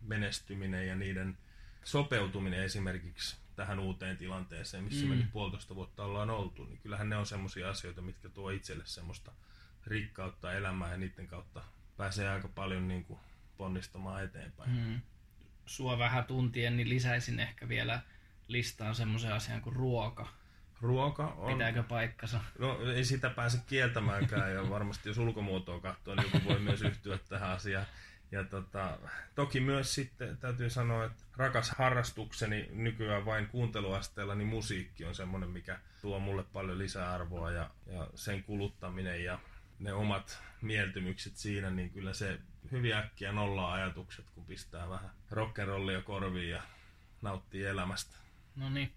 menestyminen 0.00 0.88
ja 0.88 0.96
niiden 0.96 1.38
sopeutuminen 1.84 2.64
esimerkiksi 2.64 3.36
tähän 3.56 3.78
uuteen 3.78 4.16
tilanteeseen, 4.16 4.84
missä 4.84 5.04
mm. 5.04 5.10
me 5.10 5.16
nyt 5.16 5.32
puolitoista 5.32 5.74
vuotta 5.74 6.04
ollaan 6.04 6.30
oltu, 6.30 6.64
niin 6.64 6.78
kyllähän 6.78 7.08
ne 7.08 7.16
on 7.16 7.26
semmoisia 7.26 7.70
asioita, 7.70 8.02
mitkä 8.02 8.28
tuo 8.28 8.50
itselle 8.50 8.86
semmoista 8.86 9.32
rikkautta 9.86 10.52
elämää 10.52 10.90
ja 10.90 10.96
niiden 10.96 11.26
kautta 11.26 11.62
pääsee 11.96 12.30
aika 12.30 12.48
paljon 12.48 12.88
niin 12.88 13.04
kuin 13.04 13.20
ponnistamaan 13.56 14.24
eteenpäin. 14.24 14.70
Mm. 14.70 15.00
Sua 15.66 15.98
vähän 15.98 16.24
tuntien, 16.24 16.76
niin 16.76 16.88
lisäisin 16.88 17.40
ehkä 17.40 17.68
vielä 17.68 18.00
listaan 18.48 18.94
semmoisen 18.94 19.32
asian 19.32 19.60
kuin 19.60 19.76
ruoka. 19.76 20.28
Ruoka 20.80 21.26
on... 21.26 21.52
Pitääkö 21.52 21.82
paikkansa? 21.82 22.40
No 22.58 22.92
ei 22.92 23.04
sitä 23.04 23.30
pääse 23.30 23.58
kieltämäänkään 23.66 24.54
ja 24.54 24.70
varmasti 24.70 25.08
jos 25.08 25.18
ulkomuotoa 25.18 25.80
katsoo, 25.80 26.14
niin 26.14 26.30
joku 26.34 26.48
voi 26.48 26.58
myös 26.58 26.82
yhtyä 26.82 27.18
tähän 27.18 27.50
asiaan. 27.50 27.86
Ja 28.34 28.44
tota, 28.44 28.98
toki 29.34 29.60
myös 29.60 29.94
sitten 29.94 30.36
täytyy 30.36 30.70
sanoa, 30.70 31.04
että 31.04 31.22
rakas 31.36 31.70
harrastukseni 31.70 32.68
nykyään 32.72 33.24
vain 33.24 33.46
kuunteluasteella, 33.46 34.34
niin 34.34 34.48
musiikki 34.48 35.04
on 35.04 35.14
semmoinen, 35.14 35.50
mikä 35.50 35.78
tuo 36.02 36.18
mulle 36.18 36.44
paljon 36.52 36.78
lisäarvoa 36.78 37.50
ja, 37.50 37.70
ja 37.86 38.06
sen 38.14 38.42
kuluttaminen 38.44 39.24
ja 39.24 39.38
ne 39.78 39.92
omat 39.92 40.42
mieltymykset 40.60 41.36
siinä, 41.36 41.70
niin 41.70 41.90
kyllä 41.90 42.14
se 42.14 42.38
hyvin 42.72 42.94
äkkiä 42.94 43.32
nollaa 43.32 43.72
ajatukset, 43.72 44.24
kun 44.34 44.44
pistää 44.44 44.88
vähän 44.88 45.10
rock'n'rollia 45.32 46.02
korviin 46.04 46.50
ja 46.50 46.62
nauttii 47.22 47.64
elämästä. 47.64 48.16
No 48.56 48.70
niin. 48.70 48.92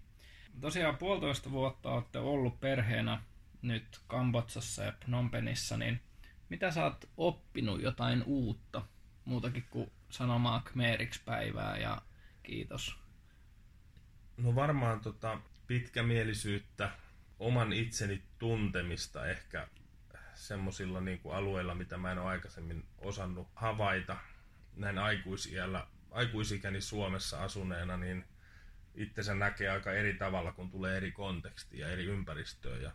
Tosiaan 0.60 0.96
puolitoista 0.96 1.50
vuotta 1.50 1.90
olette 1.90 2.18
ollut 2.18 2.60
perheenä 2.60 3.22
nyt 3.62 4.00
Kambotsassa 4.06 4.82
ja 4.82 4.92
Phnom 5.00 5.30
Penhissa, 5.30 5.76
niin 5.76 6.00
mitä 6.48 6.70
sä 6.70 6.84
oot 6.84 7.08
oppinut 7.16 7.82
jotain 7.82 8.22
uutta? 8.26 8.82
Muutakin 9.28 9.66
kuin 9.70 9.92
sanomaan 10.10 10.62
Khmeriksi 10.62 11.20
päivää 11.24 11.76
ja 11.76 12.02
kiitos. 12.42 12.96
No 14.36 14.54
varmaan 14.54 15.00
tota 15.00 15.40
pitkämielisyyttä, 15.66 16.90
oman 17.38 17.72
itseni 17.72 18.22
tuntemista 18.38 19.26
ehkä 19.26 19.68
semmoisilla 20.34 21.00
niin 21.00 21.20
alueilla, 21.32 21.74
mitä 21.74 21.96
mä 21.96 22.12
en 22.12 22.18
ole 22.18 22.28
aikaisemmin 22.28 22.84
osannut 22.98 23.48
havaita 23.54 24.16
näin 24.76 24.98
aikuisiällä, 24.98 25.86
aikuisikäni 26.10 26.80
Suomessa 26.80 27.42
asuneena, 27.44 27.96
niin 27.96 28.24
itsensä 28.94 29.34
näkee 29.34 29.68
aika 29.68 29.92
eri 29.92 30.14
tavalla, 30.14 30.52
kun 30.52 30.70
tulee 30.70 30.96
eri 30.96 31.12
kontekstia 31.12 31.86
ja 31.86 31.92
eri 31.92 32.04
ympäristöön. 32.04 32.82
Ja, 32.82 32.92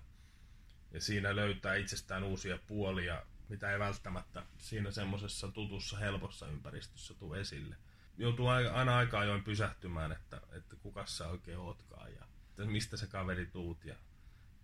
ja 0.91 1.02
siinä 1.02 1.36
löytää 1.36 1.76
itsestään 1.76 2.24
uusia 2.24 2.58
puolia, 2.67 3.26
mitä 3.49 3.71
ei 3.71 3.79
välttämättä 3.79 4.43
siinä 4.58 4.91
semmoisessa 4.91 5.51
tutussa, 5.51 5.97
helpossa 5.97 6.47
ympäristössä 6.47 7.13
tule 7.13 7.39
esille. 7.39 7.75
Joutuu 8.17 8.47
ai- 8.47 8.67
aina 8.69 8.97
aika 8.97 9.19
ajoin 9.19 9.43
pysähtymään, 9.43 10.12
että, 10.12 10.41
että 10.51 10.75
kuka 10.75 11.06
sä 11.06 11.27
oikein 11.27 11.58
ootkaan 11.58 12.13
ja 12.13 12.25
että 12.49 12.65
mistä 12.65 12.97
sä 12.97 13.08
kaveri 13.08 13.45
tuut 13.45 13.86
ja 13.86 13.95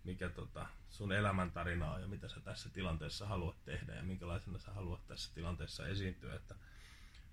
mikä 0.04 0.28
tota, 0.28 0.66
sun 0.90 1.12
elämäntarina 1.12 1.90
on 1.90 2.00
ja 2.00 2.06
mitä 2.08 2.28
sä 2.28 2.40
tässä 2.40 2.68
tilanteessa 2.68 3.26
haluat 3.26 3.64
tehdä 3.64 3.94
ja 3.94 4.02
minkälaisena 4.02 4.58
sä 4.58 4.72
haluat 4.72 5.06
tässä 5.06 5.30
tilanteessa 5.34 5.86
esiintyä. 5.86 6.34
Että 6.34 6.54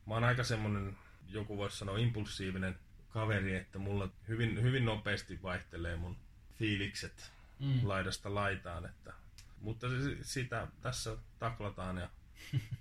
mä 0.06 0.14
oon 0.14 0.24
aika 0.24 0.44
semmonen, 0.44 0.98
joku 1.28 1.58
voisi 1.58 1.78
sanoa 1.78 1.98
impulsiivinen 1.98 2.80
kaveri, 3.10 3.56
että 3.56 3.80
mulla 3.80 4.10
hyvin, 4.28 4.62
hyvin 4.62 4.86
nopeasti 4.86 5.42
vaihtelee 5.44 5.96
mun 5.96 6.18
fiilikset 6.56 7.32
Mm. 7.60 7.80
laidasta 7.84 8.36
laitaan. 8.36 8.86
Että, 8.86 9.14
mutta 9.62 9.88
sitä 10.22 10.68
tässä 10.82 11.18
taklataan 11.40 11.98
ja 11.98 12.10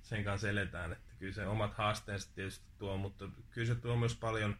sen 0.03 0.25
kanssa 0.25 0.49
eletään. 0.49 0.93
Että 0.93 1.15
kyllä 1.19 1.33
se 1.33 1.47
omat 1.47 1.75
haasteensa 1.75 2.31
tietysti 2.35 2.67
tuo, 2.79 2.97
mutta 2.97 3.29
kyllä 3.51 3.67
se 3.67 3.75
tuo 3.75 3.97
myös 3.97 4.15
paljon 4.15 4.57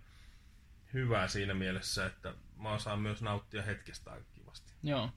hyvää 0.93 1.29
siinä 1.29 1.55
mielessä, 1.55 2.07
että 2.07 2.35
mä 2.57 2.73
osaan 2.73 3.01
myös 3.01 3.23
nauttia 3.23 3.63
hetkestä 3.63 4.13
aika 4.13 4.27
kivasti. 4.35 4.73
Joo. 4.83 5.11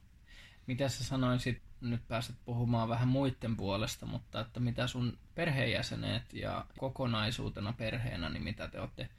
Mitä 0.67 0.89
sä 0.89 1.03
sanoisit, 1.03 1.61
nyt 1.81 2.07
pääset 2.07 2.35
puhumaan 2.45 2.89
vähän 2.89 3.07
muiden 3.07 3.57
puolesta, 3.57 4.05
mutta 4.05 4.41
että 4.41 4.59
mitä 4.59 4.87
sun 4.87 5.17
perheenjäsenet 5.35 6.33
ja 6.33 6.65
kokonaisuutena 6.77 7.73
perheenä, 7.73 8.29
niin 8.29 8.43
mitä 8.43 8.67
te 8.67 8.79
olette 8.79 9.09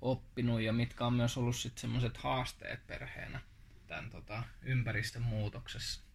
oppinut 0.00 0.60
ja 0.60 0.72
mitkä 0.72 1.06
on 1.06 1.12
myös 1.12 1.36
ollut 1.36 1.56
sitten 1.56 1.80
semmoiset 1.80 2.16
haasteet 2.16 2.86
perheenä? 2.86 3.40
tämän 3.86 4.10
tota, 4.10 4.42
ympäristön 4.62 5.22
muutoksessa? 5.22 6.05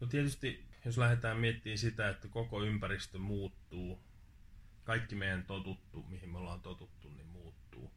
No 0.00 0.06
tietysti, 0.06 0.64
jos 0.84 0.98
lähdetään 0.98 1.36
miettimään 1.36 1.78
sitä, 1.78 2.08
että 2.08 2.28
koko 2.28 2.62
ympäristö 2.62 3.18
muuttuu, 3.18 4.00
kaikki 4.84 5.14
meidän 5.14 5.44
totuttu, 5.44 6.02
mihin 6.02 6.30
me 6.30 6.38
ollaan 6.38 6.60
totuttu, 6.60 7.08
niin 7.08 7.26
muuttuu, 7.26 7.92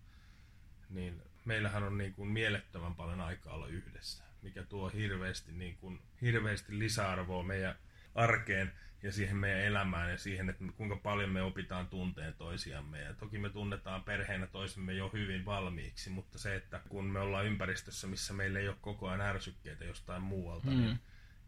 niin 0.90 1.22
meillähän 1.46 1.84
on 1.84 1.98
niin 1.98 2.14
kuin 2.14 2.30
mielettömän 2.30 2.96
paljon 2.96 3.22
aikaa 3.22 3.54
olla 3.54 3.68
yhdessä, 3.68 4.24
mikä 4.42 4.64
tuo 4.64 4.90
hirveästi, 4.90 5.52
niin 5.52 5.78
kuin, 5.78 6.02
hirveästi 6.22 6.80
lisäarvoa 6.80 7.44
meidän 7.44 7.76
arkeen 8.16 8.72
ja 9.04 9.12
siihen 9.12 9.38
meidän 9.38 9.62
elämään 9.62 10.12
ja 10.12 10.18
siihen, 10.18 10.50
että 10.50 10.64
kuinka 10.78 10.96
paljon 10.96 11.30
me 11.30 11.42
opitaan 11.42 11.88
tunteen 11.88 12.34
toisiamme. 12.34 13.02
Ja 13.02 13.14
toki 13.14 13.38
me 13.38 13.50
tunnetaan 13.50 14.04
perheenä 14.04 14.48
toisemme 14.48 14.94
jo 14.94 15.10
hyvin 15.10 15.46
valmiiksi, 15.46 16.10
mutta 16.10 16.38
se, 16.40 16.56
että 16.56 16.82
kun 16.90 17.06
me 17.06 17.20
ollaan 17.20 17.46
ympäristössä, 17.46 18.08
missä 18.08 18.34
meillä 18.34 18.60
ei 18.60 18.68
ole 18.68 18.78
koko 18.82 19.08
ajan 19.08 19.22
ärsykkeitä 19.22 19.86
jostain 19.86 20.22
muualta, 20.22 20.68
mm. 20.68 20.78
niin, 20.78 21.00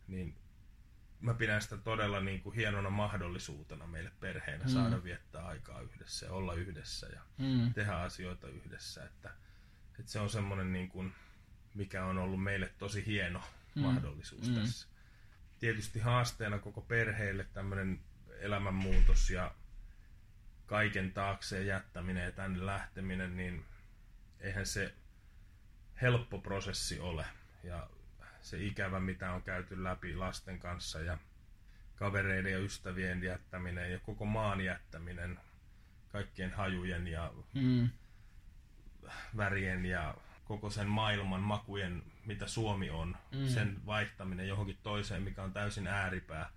niin 0.09 0.35
mä 1.21 1.33
pidän 1.33 1.61
sitä 1.61 1.77
todella 1.77 2.19
niin 2.19 2.41
kuin 2.41 2.55
hienona 2.55 2.89
mahdollisuutena 2.89 3.87
meille 3.87 4.11
perheenä 4.19 4.63
mm. 4.63 4.69
saada 4.69 5.03
viettää 5.03 5.45
aikaa 5.45 5.81
yhdessä 5.81 6.25
ja 6.25 6.33
olla 6.33 6.53
yhdessä 6.53 7.07
ja 7.07 7.21
mm. 7.37 7.73
tehdä 7.73 7.95
asioita 7.95 8.47
yhdessä. 8.47 9.05
Että, 9.05 9.33
että 9.99 10.11
se 10.11 10.19
on 10.19 10.29
semmoinen, 10.29 10.73
niin 10.73 10.89
kuin, 10.89 11.13
mikä 11.75 12.05
on 12.05 12.17
ollut 12.17 12.43
meille 12.43 12.73
tosi 12.77 13.05
hieno 13.05 13.41
mm. 13.75 13.81
mahdollisuus 13.81 14.49
mm. 14.49 14.55
tässä 14.55 14.87
tietysti 15.59 15.99
haasteena 15.99 16.59
koko 16.59 16.81
perheelle 16.81 17.43
tämmöinen 17.53 17.99
elämänmuutos 18.39 19.29
ja 19.29 19.55
kaiken 20.65 21.13
taakseen 21.13 21.67
jättäminen 21.67 22.25
ja 22.25 22.31
tänne 22.31 22.65
lähteminen, 22.65 23.37
niin 23.37 23.65
eihän 24.39 24.65
se 24.65 24.93
helppo 26.01 26.37
prosessi 26.37 26.99
ole. 26.99 27.25
Ja 27.63 27.89
se 28.41 28.63
ikävä, 28.63 28.99
mitä 28.99 29.31
on 29.31 29.41
käyty 29.41 29.83
läpi 29.83 30.15
lasten 30.15 30.59
kanssa 30.59 30.99
ja 30.99 31.17
kavereiden 31.95 32.51
ja 32.51 32.59
ystävien 32.59 33.23
jättäminen 33.23 33.91
ja 33.91 33.99
koko 33.99 34.25
maan 34.25 34.61
jättäminen, 34.61 35.39
kaikkien 36.11 36.53
hajujen 36.53 37.07
ja 37.07 37.33
mm. 37.53 37.89
värien 39.37 39.85
ja 39.85 40.15
koko 40.45 40.69
sen 40.69 40.87
maailman 40.87 41.41
makujen, 41.41 42.03
mitä 42.25 42.47
Suomi 42.47 42.89
on, 42.89 43.17
mm. 43.31 43.47
sen 43.47 43.85
vaihtaminen 43.85 44.47
johonkin 44.47 44.77
toiseen, 44.83 45.23
mikä 45.23 45.43
on 45.43 45.53
täysin 45.53 45.87
ääripää, 45.87 46.49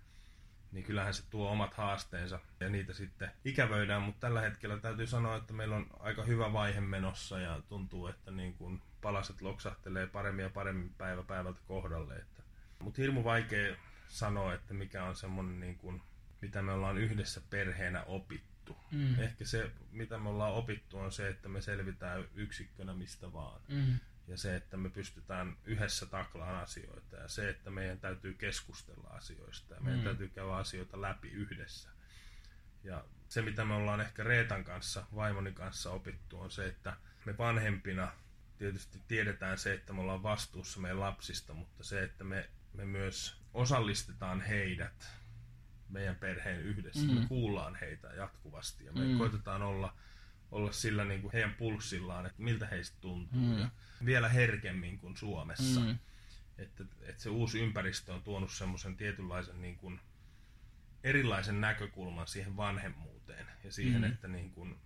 niin 0.73 0.85
kyllähän 0.85 1.15
se 1.15 1.23
tuo 1.31 1.51
omat 1.51 1.75
haasteensa 1.75 2.41
ja 2.61 2.69
niitä 2.69 2.93
sitten 2.93 3.31
ikävöidään, 3.45 4.03
mutta 4.03 4.21
tällä 4.21 4.41
hetkellä 4.41 4.77
täytyy 4.77 5.07
sanoa, 5.07 5.37
että 5.37 5.53
meillä 5.53 5.77
on 5.77 5.87
aika 6.01 6.23
hyvä 6.23 6.53
vaihe 6.53 6.81
menossa 6.81 7.39
ja 7.39 7.61
tuntuu, 7.69 8.07
että 8.07 8.31
niin 8.31 8.55
kuin 8.55 8.83
palaset 9.03 9.43
loksahtelee 9.43 10.07
paremmin 10.07 10.43
ja 10.43 10.51
paremmin 10.51 10.95
päivä 10.99 11.23
päivältä 11.23 11.61
kohdalle. 11.67 12.17
Että, 12.17 12.43
mutta 12.79 13.03
hirmu 13.03 13.25
vaikea 13.25 13.77
sanoa, 14.09 14.55
että 14.55 14.75
mikä 14.75 15.05
on 15.05 15.17
semmoinen, 15.17 15.61
niin 15.61 15.79
kuin, 15.79 16.03
mitä 16.41 16.63
me 16.63 16.73
ollaan 16.73 16.99
yhdessä 16.99 17.41
perheenä 17.51 18.03
opittu. 18.03 18.77
Mm. 18.91 19.19
Ehkä 19.19 19.45
se, 19.45 19.71
mitä 19.91 20.19
me 20.19 20.29
ollaan 20.29 20.55
opittu, 20.55 20.99
on 20.99 21.13
se, 21.13 21.29
että 21.29 21.49
me 21.49 21.61
selvitään 21.61 22.25
yksikkönä 22.35 22.95
mistä 22.95 23.33
vaan. 23.33 23.61
Mm. 23.69 23.99
Ja 24.29 24.39
se, 24.39 24.57
että 24.57 24.77
me 24.77 24.91
pystytään 24.91 25.57
yhdessä 25.65 26.07
taklaan 26.07 26.63
asioita. 26.63 27.17
Ja 27.17 27.29
se, 27.29 27.49
että 27.49 27.71
meidän 27.71 28.01
täytyy 28.01 28.35
keskustella 28.35 29.09
asioista. 29.09 29.75
Ja 29.75 29.81
meidän 29.81 30.01
mm. 30.01 30.05
täytyy 30.05 30.29
käydä 30.29 30.53
asioita 30.53 31.01
läpi 31.01 31.29
yhdessä. 31.29 31.89
Ja 32.85 33.05
se, 33.29 33.43
mitä 33.43 33.65
me 33.65 33.75
ollaan 33.75 34.01
ehkä 34.01 34.25
Reetan 34.25 34.65
kanssa, 34.65 35.07
vaimoni 35.15 35.53
kanssa 35.53 35.91
opittu, 35.91 36.41
on 36.41 36.51
se, 36.51 36.67
että 36.67 36.97
me 37.25 37.39
vanhempina 37.39 38.13
tietysti 38.63 39.03
tiedetään 39.09 39.59
se, 39.59 39.75
että 39.75 39.93
me 39.93 40.01
ollaan 40.01 40.23
vastuussa 40.23 40.81
meidän 40.81 41.01
lapsista, 41.01 41.55
mutta 41.55 41.85
se, 41.85 42.03
että 42.03 42.25
me, 42.25 42.51
me 42.73 42.85
myös 42.85 43.37
osallistetaan 43.55 44.41
heidät 44.41 45.09
meidän 45.89 46.17
perheen 46.17 46.61
yhdessä. 46.61 47.07
Mm. 47.07 47.15
Me 47.15 47.27
kuullaan 47.29 47.75
heitä 47.75 48.09
jatkuvasti 48.09 48.85
ja 48.85 48.93
me 48.93 49.05
mm. 49.05 49.19
koitetaan 49.19 49.63
olla, 49.63 49.97
olla 50.51 50.73
sillä 50.73 51.05
niin 51.05 51.23
kuin 51.23 51.33
heidän 51.33 51.55
pulssillaan, 51.55 52.27
että 52.27 52.43
miltä 52.43 52.67
heistä 52.67 52.97
tuntuu. 53.01 53.41
Mm. 53.41 53.59
Ja 53.59 53.69
vielä 54.05 54.29
herkemmin 54.29 54.99
kuin 54.99 55.17
Suomessa. 55.17 55.81
Mm. 55.81 55.99
Että, 56.59 56.85
että 57.01 57.23
se 57.23 57.29
uusi 57.29 57.61
ympäristö 57.61 58.15
on 58.15 58.23
tuonut 58.23 58.53
semmoisen 58.53 58.97
tietynlaisen 58.97 59.61
niin 59.61 59.77
kuin 59.77 60.01
erilaisen 61.05 61.61
näkökulman 61.61 62.27
siihen 62.27 62.57
vanhemmuuteen 62.57 63.47
ja 63.65 63.73
siihen, 63.73 64.01
mm. 64.01 64.09
että 64.09 64.29
niin 64.29 64.51
kuin, 64.51 64.79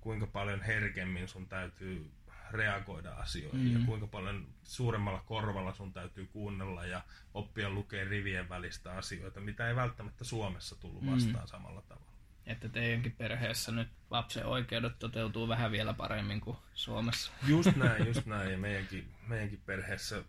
kuinka 0.00 0.26
paljon 0.26 0.62
herkemmin 0.62 1.28
sun 1.28 1.48
täytyy 1.48 2.10
reagoida 2.50 3.12
asioihin 3.12 3.68
mm. 3.68 3.80
ja 3.80 3.86
kuinka 3.86 4.06
paljon 4.06 4.46
suuremmalla 4.64 5.22
korvalla 5.26 5.74
sun 5.74 5.92
täytyy 5.92 6.26
kuunnella 6.26 6.86
ja 6.86 7.02
oppia 7.34 7.70
lukea 7.70 8.04
rivien 8.04 8.48
välistä 8.48 8.92
asioita, 8.92 9.40
mitä 9.40 9.68
ei 9.68 9.76
välttämättä 9.76 10.24
Suomessa 10.24 10.76
tullut 10.76 11.02
mm. 11.02 11.10
vastaan 11.10 11.44
mm. 11.44 11.48
samalla 11.48 11.82
tavalla. 11.82 12.06
Että 12.46 12.68
teidänkin 12.68 13.12
perheessä 13.12 13.72
nyt 13.72 13.88
lapsen 14.10 14.46
oikeudet 14.46 14.98
toteutuu 14.98 15.48
vähän 15.48 15.72
vielä 15.72 15.94
paremmin 15.94 16.40
kuin 16.40 16.56
Suomessa. 16.74 17.32
Just 17.46 17.76
näin, 17.76 18.06
just 18.06 18.26
näin. 18.36 18.52
Ja 18.52 18.58
meidänkin, 18.58 19.08
meidänkin 19.26 19.62
perheessä 19.66 20.22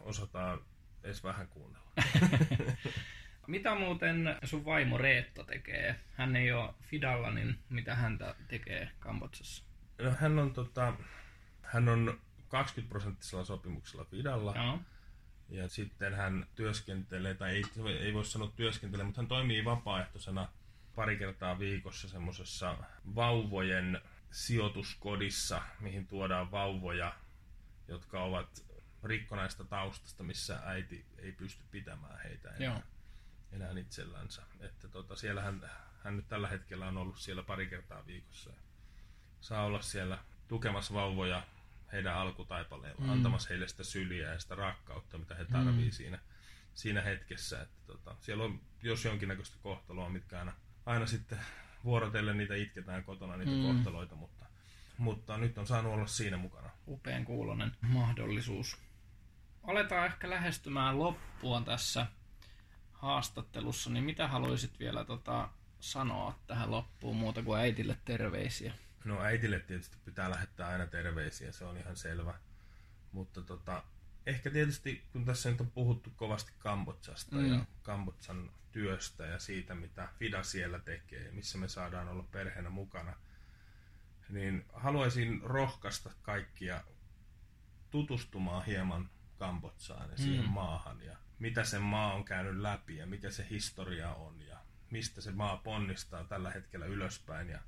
osataan 0.00 0.60
edes 1.04 1.24
vähän 1.24 1.48
kuunnella. 1.48 1.86
Mitä 3.46 3.74
muuten 3.74 4.36
sun 4.44 4.64
vaimo 4.64 4.98
Reetta 4.98 5.44
tekee? 5.44 6.00
Hän 6.12 6.36
ei 6.36 6.52
ole 6.52 6.74
Fidalla, 6.82 7.30
niin 7.30 7.58
mitä 7.68 7.94
häntä 7.94 8.34
tekee 8.48 8.90
Kambodsassa? 8.98 9.64
No, 9.98 10.10
hän 10.20 10.38
on 10.38 10.52
tota, 10.52 10.92
hän 11.72 11.88
on 11.88 12.20
20 12.48 12.88
prosenttisella 12.90 13.44
sopimuksella 13.44 14.04
Fidalla. 14.04 14.54
No. 14.54 14.80
Ja 15.48 15.68
sitten 15.68 16.14
hän 16.14 16.46
työskentelee, 16.54 17.34
tai 17.34 17.50
ei, 17.50 17.64
ei 18.00 18.14
voi 18.14 18.24
sanoa 18.24 18.52
työskentelee, 18.56 19.04
mutta 19.06 19.20
hän 19.20 19.28
toimii 19.28 19.64
vapaaehtoisena 19.64 20.48
pari 20.94 21.16
kertaa 21.16 21.58
viikossa 21.58 22.08
semmoisessa 22.08 22.76
vauvojen 23.14 24.00
sijoituskodissa, 24.30 25.62
mihin 25.80 26.06
tuodaan 26.06 26.50
vauvoja, 26.50 27.14
jotka 27.88 28.22
ovat 28.22 28.64
rikkonaista 29.04 29.64
taustasta, 29.64 30.22
missä 30.22 30.60
äiti 30.64 31.06
ei 31.18 31.32
pysty 31.32 31.62
pitämään 31.70 32.20
heitä 32.24 32.48
enää, 32.48 32.68
Joo. 32.68 32.82
enää 33.52 33.70
itsellänsä. 33.78 34.42
Että 34.60 34.88
tota, 34.88 35.16
siellä 35.16 35.42
hän, 35.42 35.70
hän 36.04 36.16
nyt 36.16 36.28
tällä 36.28 36.48
hetkellä 36.48 36.86
on 36.86 36.96
ollut 36.96 37.18
siellä 37.18 37.42
pari 37.42 37.66
kertaa 37.66 38.06
viikossa. 38.06 38.50
Saa 39.40 39.64
olla 39.64 39.82
siellä 39.82 40.18
tukemassa 40.48 40.94
vauvoja 40.94 41.42
heidän 41.92 42.14
alkutaipaleella, 42.14 43.04
mm. 43.04 43.10
antamassa 43.10 43.48
heille 43.48 43.68
sitä 43.68 43.84
syliä 43.84 44.32
ja 44.32 44.40
sitä 44.40 44.54
rakkautta, 44.54 45.18
mitä 45.18 45.34
he 45.34 45.44
tarvii 45.44 45.84
mm. 45.84 45.90
siinä, 45.90 46.18
siinä 46.74 47.00
hetkessä. 47.00 47.62
Että 47.62 47.76
tota, 47.86 48.16
siellä 48.20 48.44
on 48.44 48.60
jos 48.82 49.04
jonkinnäköistä 49.04 49.56
kohtaloa, 49.62 50.08
mitkä 50.08 50.38
aina, 50.38 50.52
aina 50.86 51.06
sitten 51.06 51.38
vuorotellen 51.84 52.38
niitä 52.38 52.54
itketään 52.54 53.04
kotona, 53.04 53.36
niitä 53.36 53.52
mm. 53.52 53.62
kohtaloita, 53.62 54.14
mutta, 54.14 54.46
mutta 54.98 55.38
nyt 55.38 55.58
on 55.58 55.66
saanut 55.66 55.92
olla 55.92 56.06
siinä 56.06 56.36
mukana. 56.36 56.70
Upean 56.88 57.24
kuulonen 57.24 57.72
mahdollisuus. 57.80 58.78
Aletaan 59.62 60.06
ehkä 60.06 60.30
lähestymään 60.30 60.98
loppua 60.98 61.60
tässä 61.60 62.06
haastattelussa, 62.92 63.90
niin 63.90 64.04
mitä 64.04 64.28
haluaisit 64.28 64.78
vielä 64.78 65.04
tota, 65.04 65.48
sanoa 65.80 66.38
tähän 66.46 66.70
loppuun 66.70 67.16
muuta 67.16 67.42
kuin 67.42 67.60
äitille 67.60 67.98
terveisiä? 68.04 68.74
No 69.04 69.22
äitille 69.22 69.60
tietysti 69.60 69.96
pitää 70.04 70.30
lähettää 70.30 70.68
aina 70.68 70.86
terveisiä, 70.86 71.52
se 71.52 71.64
on 71.64 71.76
ihan 71.76 71.96
selvä. 71.96 72.34
Mutta 73.12 73.42
tota, 73.42 73.84
ehkä 74.26 74.50
tietysti, 74.50 75.04
kun 75.12 75.24
tässä 75.24 75.50
nyt 75.50 75.60
on 75.60 75.70
puhuttu 75.70 76.10
kovasti 76.16 76.52
Kambodsasta 76.58 77.36
mm. 77.36 77.52
ja 77.52 77.64
Kambodsan 77.82 78.50
työstä 78.72 79.26
ja 79.26 79.38
siitä, 79.38 79.74
mitä 79.74 80.08
FIDA 80.18 80.42
siellä 80.42 80.78
tekee, 80.78 81.30
missä 81.30 81.58
me 81.58 81.68
saadaan 81.68 82.08
olla 82.08 82.22
perheenä 82.22 82.70
mukana, 82.70 83.16
niin 84.28 84.64
haluaisin 84.72 85.40
rohkaista 85.42 86.10
kaikkia 86.22 86.84
tutustumaan 87.90 88.64
hieman 88.64 89.10
Kambodsaan 89.38 90.10
ja 90.10 90.16
siihen 90.16 90.44
mm. 90.44 90.50
maahan 90.50 91.02
ja 91.02 91.16
mitä 91.38 91.64
se 91.64 91.78
maa 91.78 92.14
on 92.14 92.24
käynyt 92.24 92.56
läpi 92.56 92.96
ja 92.96 93.06
mikä 93.06 93.30
se 93.30 93.46
historia 93.50 94.14
on 94.14 94.42
ja 94.42 94.58
mistä 94.90 95.20
se 95.20 95.32
maa 95.32 95.56
ponnistaa 95.56 96.24
tällä 96.24 96.50
hetkellä 96.50 96.86
ylöspäin 96.86 97.48
ja 97.48 97.60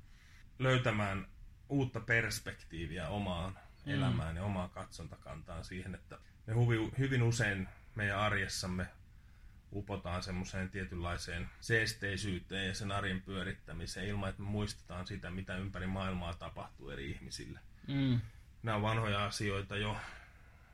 löytämään 0.59 1.27
uutta 1.69 1.99
perspektiiviä 1.99 3.07
omaan 3.07 3.59
mm. 3.85 3.91
elämään 3.91 4.35
ja 4.35 4.43
omaan 4.43 4.69
katsontakantaan 4.69 5.65
siihen, 5.65 5.95
että 5.95 6.17
me 6.47 6.53
hyvin, 6.53 6.91
hyvin 6.97 7.23
usein 7.23 7.67
meidän 7.95 8.19
arjessamme 8.19 8.87
upotaan 9.75 10.23
semmoiseen 10.23 10.69
tietynlaiseen 10.69 11.49
seesteisyyteen 11.61 12.67
ja 12.67 12.73
sen 12.73 12.91
arjen 12.91 13.21
pyörittämiseen 13.21 14.07
ilman, 14.07 14.29
että 14.29 14.41
me 14.41 14.47
muistetaan 14.47 15.07
sitä, 15.07 15.31
mitä 15.31 15.57
ympäri 15.57 15.87
maailmaa 15.87 16.33
tapahtuu 16.33 16.89
eri 16.89 17.11
ihmisille. 17.11 17.59
Mm. 17.87 18.21
Nämä 18.63 18.75
on 18.75 18.81
vanhoja 18.81 19.25
asioita 19.25 19.77
jo, 19.77 19.97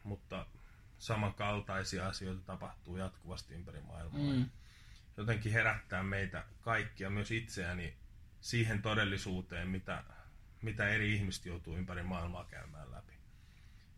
mutta 0.03 0.45
samankaltaisia 0.97 2.07
asioita 2.07 2.41
tapahtuu 2.41 2.97
jatkuvasti 2.97 3.53
ympäri 3.53 3.81
maailmaa. 3.81 4.33
Mm. 4.33 4.49
Jotenkin 5.17 5.51
herättää 5.51 6.03
meitä 6.03 6.43
kaikkia, 6.61 7.09
myös 7.09 7.31
itseäni, 7.31 7.93
siihen 8.41 8.81
todellisuuteen, 8.81 9.67
mitä, 9.67 10.03
mitä 10.61 10.89
eri 10.89 11.15
ihmiset 11.15 11.45
joutuu 11.45 11.77
ympäri 11.77 12.03
maailmaa 12.03 12.45
käymään 12.45 12.91
läpi. 12.91 13.13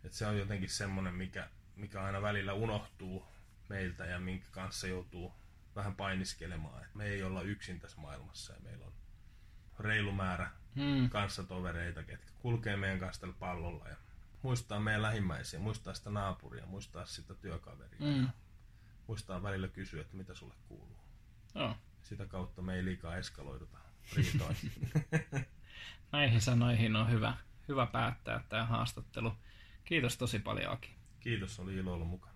Et 0.04 0.14
se 0.14 0.28
on 0.28 0.38
jotenkin 0.38 0.70
semmoinen, 0.70 1.14
mikä, 1.14 1.50
mikä 1.76 2.04
aina 2.04 2.22
välillä 2.22 2.54
unohtuu 2.54 3.26
meiltä 3.70 4.06
ja 4.06 4.20
minkä 4.20 4.48
kanssa 4.52 4.88
joutuu 4.88 5.34
vähän 5.76 5.96
painiskelemaan. 5.96 6.84
Et 6.84 6.96
me 6.96 7.06
ei 7.06 7.24
olla 7.24 7.42
yksin 7.42 7.80
tässä 7.80 8.02
maailmassa 8.02 8.54
ja 8.54 8.60
meillä 8.60 8.86
on 8.86 8.94
reilu 9.80 10.12
määrä 10.12 10.50
Hmm. 10.76 11.10
kanssatovereita, 11.10 12.04
ketkä 12.04 12.32
kulkee 12.40 12.78
meidän 12.78 13.00
kanssa 13.00 13.22
tällä 13.22 13.36
pallolla 13.40 13.88
ja 13.88 13.96
muistaa 14.42 14.80
meidän 14.80 15.02
lähimmäisiä, 15.02 15.60
muistaa 15.60 15.94
sitä 15.94 16.10
naapuria, 16.10 16.66
muistaa 16.66 17.06
sitä 17.06 17.34
työkaveria. 17.36 18.00
Hmm. 18.00 18.30
Muistaa 19.08 19.44
välillä 19.44 19.68
kysyä, 19.68 20.02
että 20.02 20.18
mitä 20.18 20.36
sulle 20.36 20.54
kuuluu. 20.68 21.00
Joo. 21.56 21.76
Sitä 22.02 22.26
kautta 22.26 22.62
me 22.62 22.76
ei 22.76 22.86
liikaa 22.86 23.18
eskaloiduta 23.18 23.78
riitoihin. 24.16 24.72
Näihin 26.12 26.42
sanoihin 26.42 26.96
on 26.96 27.12
hyvä, 27.12 27.34
hyvä 27.68 27.86
päättää 27.86 28.44
tämä 28.50 28.66
haastattelu. 28.66 29.34
Kiitos 29.86 30.18
tosi 30.18 30.40
paljon 30.40 30.72
Aki. 30.74 30.90
Kiitos, 31.20 31.60
oli 31.60 31.76
ilo 31.76 31.94
olla 31.94 32.06
mukana. 32.06 32.31